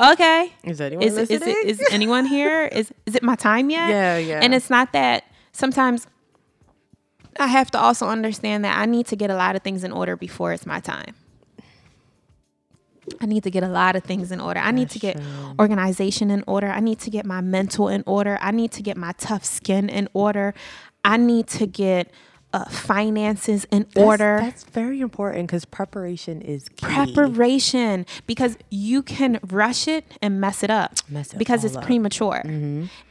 okay 0.00 0.52
Is 0.64 0.80
anyone 0.80 1.06
is, 1.06 1.16
is 1.16 1.30
listening? 1.30 1.56
it 1.62 1.66
is 1.68 1.82
anyone 1.92 2.26
here 2.26 2.64
is 2.72 2.92
is 3.06 3.14
it 3.14 3.22
my 3.22 3.36
time 3.36 3.70
yet 3.70 3.88
Yeah, 3.90 4.16
yeah. 4.18 4.40
and 4.42 4.52
it's 4.54 4.68
not 4.70 4.92
that 4.92 5.22
sometimes 5.52 6.08
i 7.38 7.46
have 7.46 7.70
to 7.70 7.78
also 7.78 8.08
understand 8.08 8.64
that 8.64 8.76
i 8.76 8.86
need 8.86 9.06
to 9.06 9.14
get 9.16 9.30
a 9.30 9.36
lot 9.36 9.54
of 9.54 9.62
things 9.62 9.84
in 9.84 9.92
order 9.92 10.16
before 10.16 10.52
it's 10.52 10.66
my 10.66 10.80
time 10.80 11.14
I 13.20 13.26
need 13.26 13.42
to 13.44 13.50
get 13.50 13.62
a 13.62 13.68
lot 13.68 13.96
of 13.96 14.04
things 14.04 14.32
in 14.32 14.40
order. 14.40 14.60
I 14.60 14.70
need 14.70 14.90
to 14.90 14.98
get 14.98 15.20
organization 15.58 16.30
in 16.30 16.42
order. 16.46 16.68
I 16.68 16.80
need 16.80 16.98
to 17.00 17.10
get 17.10 17.26
my 17.26 17.40
mental 17.40 17.88
in 17.88 18.02
order. 18.06 18.38
I 18.40 18.50
need 18.50 18.72
to 18.72 18.82
get 18.82 18.96
my 18.96 19.12
tough 19.18 19.44
skin 19.44 19.88
in 19.88 20.08
order. 20.14 20.54
I 21.04 21.16
need 21.18 21.46
to 21.48 21.66
get 21.66 22.10
uh, 22.54 22.64
finances 22.66 23.64
in 23.70 23.82
That's- 23.82 24.04
order. 24.04 24.38
That's 24.40 24.64
very 24.64 25.00
important 25.00 25.48
because 25.48 25.64
preparation 25.64 26.40
is 26.40 26.68
key. 26.70 26.86
Preparation 26.86 28.06
because 28.26 28.56
you 28.70 29.02
can 29.02 29.40
rush 29.48 29.86
it 29.88 30.04
and 30.22 30.40
mess 30.40 30.62
it 30.62 30.70
up 30.70 30.92
Mess 31.10 31.34
it 31.34 31.38
because 31.38 31.64
it's 31.64 31.74
up. 31.76 31.82
Mm-hmm. 31.82 31.86
premature. 31.86 32.42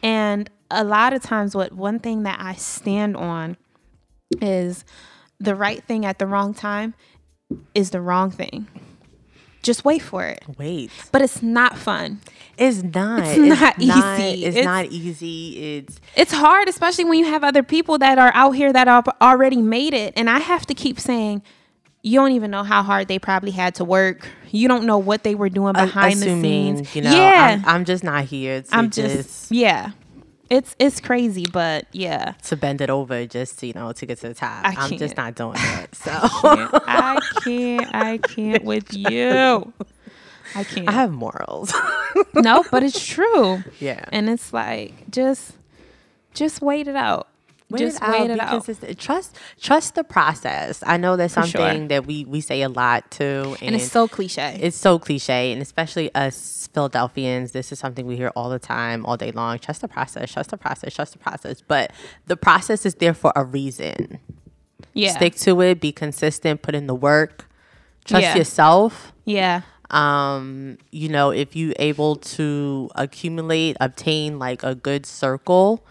And 0.02 0.50
a 0.72 0.84
lot 0.84 1.14
of 1.14 1.22
times, 1.22 1.56
what 1.56 1.74
one 1.74 2.00
thing 2.00 2.24
that 2.24 2.40
I 2.40 2.54
stand 2.56 3.16
on 3.18 3.58
is 4.42 4.86
the 5.40 5.56
right 5.56 5.84
thing 5.84 6.06
at 6.06 6.20
the 6.20 6.26
wrong 6.26 6.54
time 6.54 6.94
is 7.76 7.92
the 7.92 8.02
wrong 8.02 8.32
thing. 8.32 8.68
Just 9.63 9.84
wait 9.86 10.02
for 10.02 10.23
it. 10.26 10.43
Wait, 10.58 10.91
But 11.12 11.21
it's 11.21 11.41
not 11.41 11.78
fun. 11.78 12.19
it's 12.58 12.84
not. 12.84 13.23
It's 13.26 13.38
not 13.38 13.80
easy. 13.80 14.45
It's, 14.45 14.56
It's- 14.58 14.65
not 14.65 14.86
easy. 14.88 15.78
It's 15.78 15.99
It's 16.15 16.32
hard, 16.34 16.67
especially 16.67 17.06
when 17.06 17.17
you 17.17 17.26
have 17.26 17.43
other 17.43 17.63
people 17.63 17.97
that 17.99 18.19
are 18.19 18.32
out 18.36 18.52
here 18.52 18.71
that 18.71 18.88
are 18.88 19.04
already 19.21 19.62
made 19.62 19.93
it. 19.93 20.13
And 20.15 20.30
I 20.30 20.39
have 20.39 20.65
to 20.67 20.73
keep 20.73 20.99
saying, 20.99 21.41
you 22.04 22.19
don't 22.19 22.34
even 22.34 22.52
know 22.52 22.63
how 22.63 22.84
hard 22.84 23.08
they 23.08 23.17
probably 23.17 23.52
had 23.52 23.76
to 23.76 23.86
work. 23.86 24.28
You 24.52 24.67
don't 24.67 24.86
know 24.86 24.97
what 24.97 25.23
they 25.23 25.34
were 25.36 25.49
doing 25.49 25.73
behind 25.73 26.19
the 26.19 26.26
scenes. 26.41 26.93
You 26.95 27.02
know, 27.04 27.15
yeah, 27.15 27.62
I'm, 27.65 27.76
I'm 27.76 27.86
just 27.86 28.04
not 28.04 28.26
here 28.26 28.62
to 28.62 28.76
I'm 28.76 28.89
just, 28.91 29.15
just, 29.15 29.52
yeah. 29.52 29.91
It's 30.50 30.76
it's 30.78 31.00
crazy, 31.00 31.46
but 31.52 31.88
yeah. 31.94 32.34
to 32.44 32.56
bend 32.58 32.82
it 32.82 32.90
over 32.90 33.26
just 33.26 33.60
to, 33.60 33.68
you 33.68 33.74
know 33.74 33.92
to 33.94 34.06
get 34.06 34.20
to 34.20 34.28
the 34.28 34.34
top. 34.34 34.64
I 34.66 34.76
I'm 34.78 34.98
just 34.98 35.16
can't. 35.16 35.18
not 35.18 35.36
doing 35.36 35.54
that. 35.54 35.96
So 35.96 36.12
I 36.12 36.30
can't, 36.42 36.84
I 36.88 37.20
can't, 37.44 37.96
I 37.96 38.18
can't 38.18 38.64
with 38.72 38.94
you. 38.94 39.74
I 40.56 40.64
can't. 40.64 40.88
I 40.88 40.92
have 40.92 41.12
morals. 41.12 41.74
no, 42.36 42.64
but 42.72 42.84
it's 42.84 43.04
true. 43.04 43.64
yeah. 43.80 44.06
And 44.12 44.30
it's 44.30 44.54
like 44.54 45.10
just 45.10 45.54
just 46.34 46.62
wait 46.62 46.88
it 46.88 46.96
out. 46.96 47.28
Wait 47.74 47.80
just 47.80 47.98
it 47.98 48.04
out, 48.04 48.12
wait 48.12 48.28
be 48.28 48.34
it 48.34 48.40
out. 48.40 48.50
consistent. 48.50 48.98
Trust 49.00 49.38
trust 49.60 49.96
the 49.96 50.04
process. 50.04 50.82
I 50.86 50.98
know 50.98 51.16
that's 51.18 51.34
For 51.34 51.42
sure. 51.46 51.62
something 51.62 51.88
that 51.90 52.06
we 52.06 52.24
we 52.26 52.40
say 52.42 52.62
a 52.62 52.70
lot 52.70 53.12
too, 53.12 53.56
And 53.62 53.76
it's 53.76 53.92
so 53.92 54.08
cliche. 54.08 54.58
it's 54.62 54.78
so 54.78 54.98
cliche, 55.00 55.52
and 55.52 55.62
especially 55.62 56.14
us 56.16 56.70
Philadelphians, 56.74 57.52
this 57.52 57.72
is 57.72 57.80
something 57.80 58.06
we 58.08 58.16
hear 58.16 58.32
all 58.36 58.50
the 58.50 58.60
time, 58.60 59.06
all 59.06 59.18
day 59.18 59.32
long. 59.32 59.60
Trust 59.60 59.82
the 59.82 59.88
process, 59.88 60.32
trust 60.32 60.50
the 60.52 60.58
process, 60.58 60.94
trust 60.94 61.14
the 61.14 61.20
process. 61.20 61.62
But 61.62 61.92
the 62.28 62.38
process 62.38 62.86
is 62.86 62.96
there 62.96 63.14
for 63.14 63.32
a 63.36 63.44
reason. 63.44 64.20
yeah. 64.94 65.12
Stick 65.12 65.36
to 65.38 65.62
it, 65.62 65.80
be 65.80 65.92
consistent, 65.92 66.62
put 66.62 66.76
in 66.76 66.88
the 66.88 66.96
work, 66.96 67.48
trust 68.06 68.24
Yeah. 68.24 68.36
yourself. 68.38 69.14
yeah. 69.26 69.62
Um, 69.92 70.80
you 70.92 71.08
know, 71.10 71.30
if 71.30 71.56
you 71.56 71.74
able 71.78 72.16
to 72.16 72.90
accumulate, 72.96 73.78
obtain 73.80 74.40
like 74.40 74.64
a 74.64 74.74
good 74.74 75.06
circle 75.06 75.86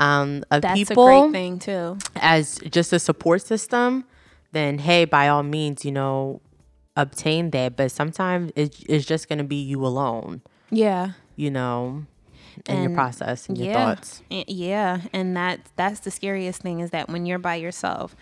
um 0.00 0.42
of 0.50 0.62
That's 0.62 0.74
people 0.78 1.06
a 1.06 1.20
great 1.28 1.32
thing 1.32 1.58
too. 1.60 1.98
as 2.16 2.58
just 2.70 2.92
a 2.92 2.98
support 2.98 3.42
system, 3.42 4.04
then 4.52 4.78
hey, 4.78 5.04
by 5.04 5.28
all 5.28 5.42
means, 5.44 5.84
you 5.84 5.92
know, 5.92 6.40
obtain 6.96 7.50
that. 7.50 7.76
But 7.76 7.92
sometimes 7.92 8.50
it's, 8.56 8.82
it's 8.88 9.04
just 9.06 9.28
going 9.28 9.38
to 9.38 9.44
be 9.44 9.56
you 9.62 9.84
alone, 9.86 10.40
Yeah. 10.70 11.12
you 11.36 11.50
know, 11.50 12.06
in 12.66 12.82
your 12.82 12.90
process 12.94 13.48
and 13.48 13.56
your 13.56 13.72
thoughts. 13.72 14.22
Yeah, 14.30 15.02
and 15.12 15.36
that 15.36 15.60
that's 15.76 16.00
the 16.00 16.10
scariest 16.10 16.60
thing 16.62 16.80
is 16.80 16.90
that 16.90 17.08
when 17.08 17.26
you're 17.26 17.38
by 17.38 17.54
yourself, 17.56 18.16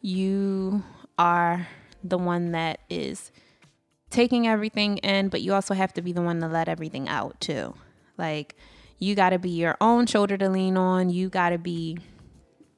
you 0.00 0.82
are 1.18 1.66
the 2.04 2.18
one 2.18 2.52
that 2.52 2.80
is 2.90 3.30
taking 4.10 4.46
everything 4.46 4.98
in, 4.98 5.28
but 5.28 5.40
you 5.40 5.54
also 5.54 5.74
have 5.74 5.92
to 5.94 6.02
be 6.02 6.12
the 6.12 6.22
one 6.22 6.40
to 6.40 6.48
let 6.48 6.68
everything 6.68 7.08
out 7.08 7.40
too. 7.40 7.74
Like 8.18 8.54
you 9.02 9.16
got 9.16 9.30
to 9.30 9.38
be 9.38 9.50
your 9.50 9.76
own 9.80 10.06
shoulder 10.06 10.38
to 10.38 10.48
lean 10.48 10.76
on. 10.76 11.10
You 11.10 11.28
got 11.28 11.50
to 11.50 11.58
be 11.58 11.98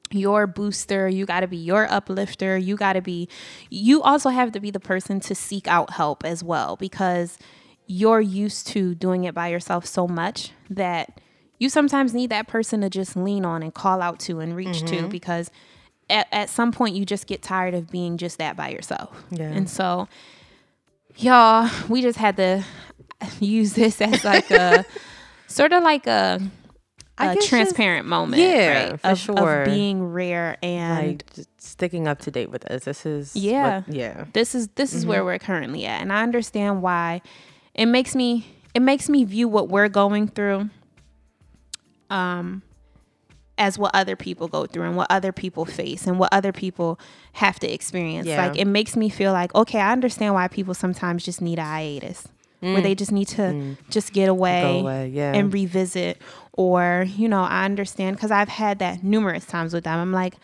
your 0.09 0.47
booster. 0.47 1.07
You 1.07 1.23
got 1.27 1.41
to 1.41 1.47
be 1.47 1.57
your 1.57 1.89
uplifter. 1.91 2.57
You 2.57 2.75
got 2.75 2.93
to 2.93 3.01
be, 3.01 3.29
you 3.69 4.01
also 4.01 4.29
have 4.29 4.51
to 4.53 4.59
be 4.59 4.71
the 4.71 4.79
person 4.79 5.19
to 5.19 5.35
seek 5.35 5.67
out 5.67 5.91
help 5.91 6.25
as 6.25 6.43
well 6.43 6.77
because 6.77 7.37
you're 7.85 8.21
used 8.21 8.65
to 8.69 8.95
doing 8.95 9.25
it 9.25 9.35
by 9.35 9.49
yourself 9.49 9.85
so 9.85 10.07
much 10.07 10.49
that 10.67 11.21
you 11.59 11.69
sometimes 11.69 12.15
need 12.15 12.31
that 12.31 12.47
person 12.47 12.81
to 12.81 12.89
just 12.89 13.15
lean 13.15 13.45
on 13.45 13.61
and 13.61 13.75
call 13.75 14.01
out 14.01 14.19
to 14.21 14.39
and 14.39 14.55
reach 14.55 14.79
to 14.79 14.95
mm-hmm. 14.95 15.09
because 15.09 15.51
at, 16.09 16.27
at 16.31 16.49
some 16.49 16.71
point 16.71 16.95
you 16.95 17.05
just 17.05 17.27
get 17.27 17.43
tired 17.43 17.75
of 17.75 17.91
being 17.91 18.17
just 18.17 18.39
that 18.39 18.55
by 18.55 18.69
yourself. 18.69 19.23
Yeah. 19.29 19.51
And 19.51 19.69
so, 19.69 20.07
y'all, 21.17 21.69
we 21.87 22.01
just 22.01 22.17
had 22.17 22.35
to 22.37 22.65
use 23.39 23.73
this 23.73 24.01
as 24.01 24.23
like 24.23 24.49
a 24.49 24.83
sort 25.55 25.73
of 25.73 25.83
like 25.83 26.07
a 26.07 26.39
I 27.17 27.27
a 27.27 27.33
guess 27.35 27.35
just- 27.43 27.49
transparent 27.49 28.07
moment, 28.07 28.41
Yeah, 28.41 28.89
right? 28.91 28.99
for 28.99 29.07
of, 29.07 29.17
sure. 29.17 29.61
of 29.61 29.65
being 29.65 30.03
rare 30.11 30.57
and 30.61 31.07
Like 31.07 31.47
sticking 31.57 32.07
up 32.07 32.19
to 32.19 32.31
date 32.31 32.49
with 32.51 32.65
us. 32.65 32.83
This 32.83 33.05
is 33.05 33.35
Yeah. 33.35 33.81
what- 33.85 33.95
yeah. 33.95 34.25
this 34.33 34.53
is 34.53 34.67
this 34.75 34.93
is 34.93 35.01
Mm-hmm. 35.03 35.09
where 35.11 35.23
we're 35.25 35.39
currently 35.39 35.85
at 35.85 36.01
and 36.01 36.11
i 36.11 36.21
understand 36.23 36.81
why 36.81 37.21
it 37.73 37.85
makes 37.85 38.15
me 38.15 38.45
it 38.73 38.81
makes 38.81 39.07
me 39.09 39.23
view 39.23 39.47
what 39.47 39.69
we're 39.69 39.87
going 39.89 40.27
through 40.27 40.69
um 42.09 42.61
as 43.57 43.79
what 43.79 43.95
other 43.95 44.15
people 44.17 44.47
go 44.49 44.65
through 44.65 44.83
and 44.83 44.97
what 44.97 45.07
other 45.09 45.31
people 45.31 45.63
face 45.63 46.05
and 46.07 46.19
what 46.19 46.27
other 46.33 46.51
people 46.51 46.99
have 47.33 47.57
to 47.59 47.71
experience 47.73 48.27
Yeah. 48.27 48.45
like 48.47 48.57
it 48.59 48.65
makes 48.65 48.95
me 48.97 49.07
feel 49.09 49.31
like 49.31 49.55
okay 49.55 49.79
i 49.79 49.91
understand 49.93 50.33
why 50.33 50.47
people 50.49 50.73
sometimes 50.73 51.23
just 51.23 51.41
need 51.41 51.57
a 51.59 51.63
hiatus 51.63 52.27
where 52.73 52.81
they 52.81 52.95
just 52.95 53.11
need 53.11 53.27
to 53.29 53.75
just 53.89 54.11
get 54.13 54.27
away, 54.29 54.63
Mm. 54.77 54.81
Away, 54.81 55.07
yeah. 55.09 55.33
and 55.33 55.53
revisit 55.53 56.21
or 56.53 57.05
you 57.07 57.27
know 57.27 57.41
i 57.43 57.65
understand 57.65 58.15
because 58.15 58.31
i've 58.31 58.47
had 58.47 58.79
that 58.79 59.03
numerous 59.03 59.45
times 59.45 59.73
with 59.73 59.83
them 59.83 59.99
i'm 59.99 60.11
like 60.13 60.35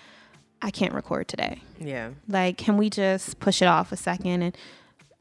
i 0.62 0.70
can't 0.70 0.94
record 0.94 1.28
today 1.28 1.62
Yeah. 1.80 2.10
like, 2.28 2.58
can 2.58 2.76
we 2.78 2.90
just 2.90 3.40
push 3.40 3.62
it 3.62 3.66
off 3.68 3.92
a 3.92 3.98
second? 3.98 4.42
And 4.44 4.58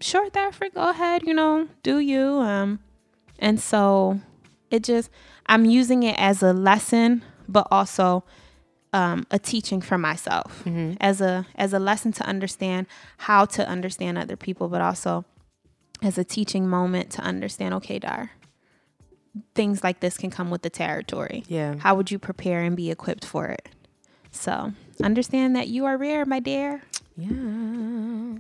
sure, 0.01 0.29
Therefore, 0.31 0.69
go 0.75 0.91
ahead, 0.91 1.23
you 1.25 1.33
know, 1.35 1.69
do 1.83 1.99
you. 2.01 2.23
Um, 2.53 2.81
and 3.39 3.59
so 3.61 4.21
it 4.71 4.83
just, 4.85 5.11
I'm 5.47 5.65
using 5.65 6.03
it 6.03 6.17
as 6.19 6.43
a 6.43 6.53
lesson, 6.53 7.23
but 7.49 7.67
also 7.71 8.25
um, 8.93 9.27
a 9.31 9.39
teaching 9.39 9.81
for 9.81 9.97
myself 9.97 10.65
as 11.01 11.21
a 11.21 11.47
as 11.55 11.73
a 11.73 11.79
lesson 11.79 12.13
to 12.13 12.25
understand 12.27 12.87
how 13.19 13.45
to 13.47 13.67
understand 13.69 14.19
other 14.19 14.37
people, 14.37 14.69
but 14.69 14.81
also 14.83 15.25
as 16.03 16.19
a 16.19 16.25
teaching 16.25 16.69
moment 16.69 17.11
to 17.13 17.23
understand. 17.23 17.75
Okay, 17.75 17.99
Dar, 17.99 18.31
things 19.55 19.85
like 19.85 20.01
this 20.01 20.17
can 20.17 20.31
come 20.31 20.51
with 20.51 20.63
the 20.63 20.71
territory. 20.71 21.45
Yeah. 21.49 21.77
How 21.79 21.95
would 21.95 22.11
you 22.11 22.19
prepare 22.19 22.63
and 22.63 22.77
be 22.77 22.91
equipped 22.91 23.25
for 23.25 23.47
it? 23.47 23.69
So 24.31 24.73
understand 25.03 25.57
that 25.57 25.69
you 25.69 25.85
are 25.87 25.97
rare, 25.97 26.25
my 26.25 26.41
dear. 26.41 26.83
Yeah. 27.17 28.39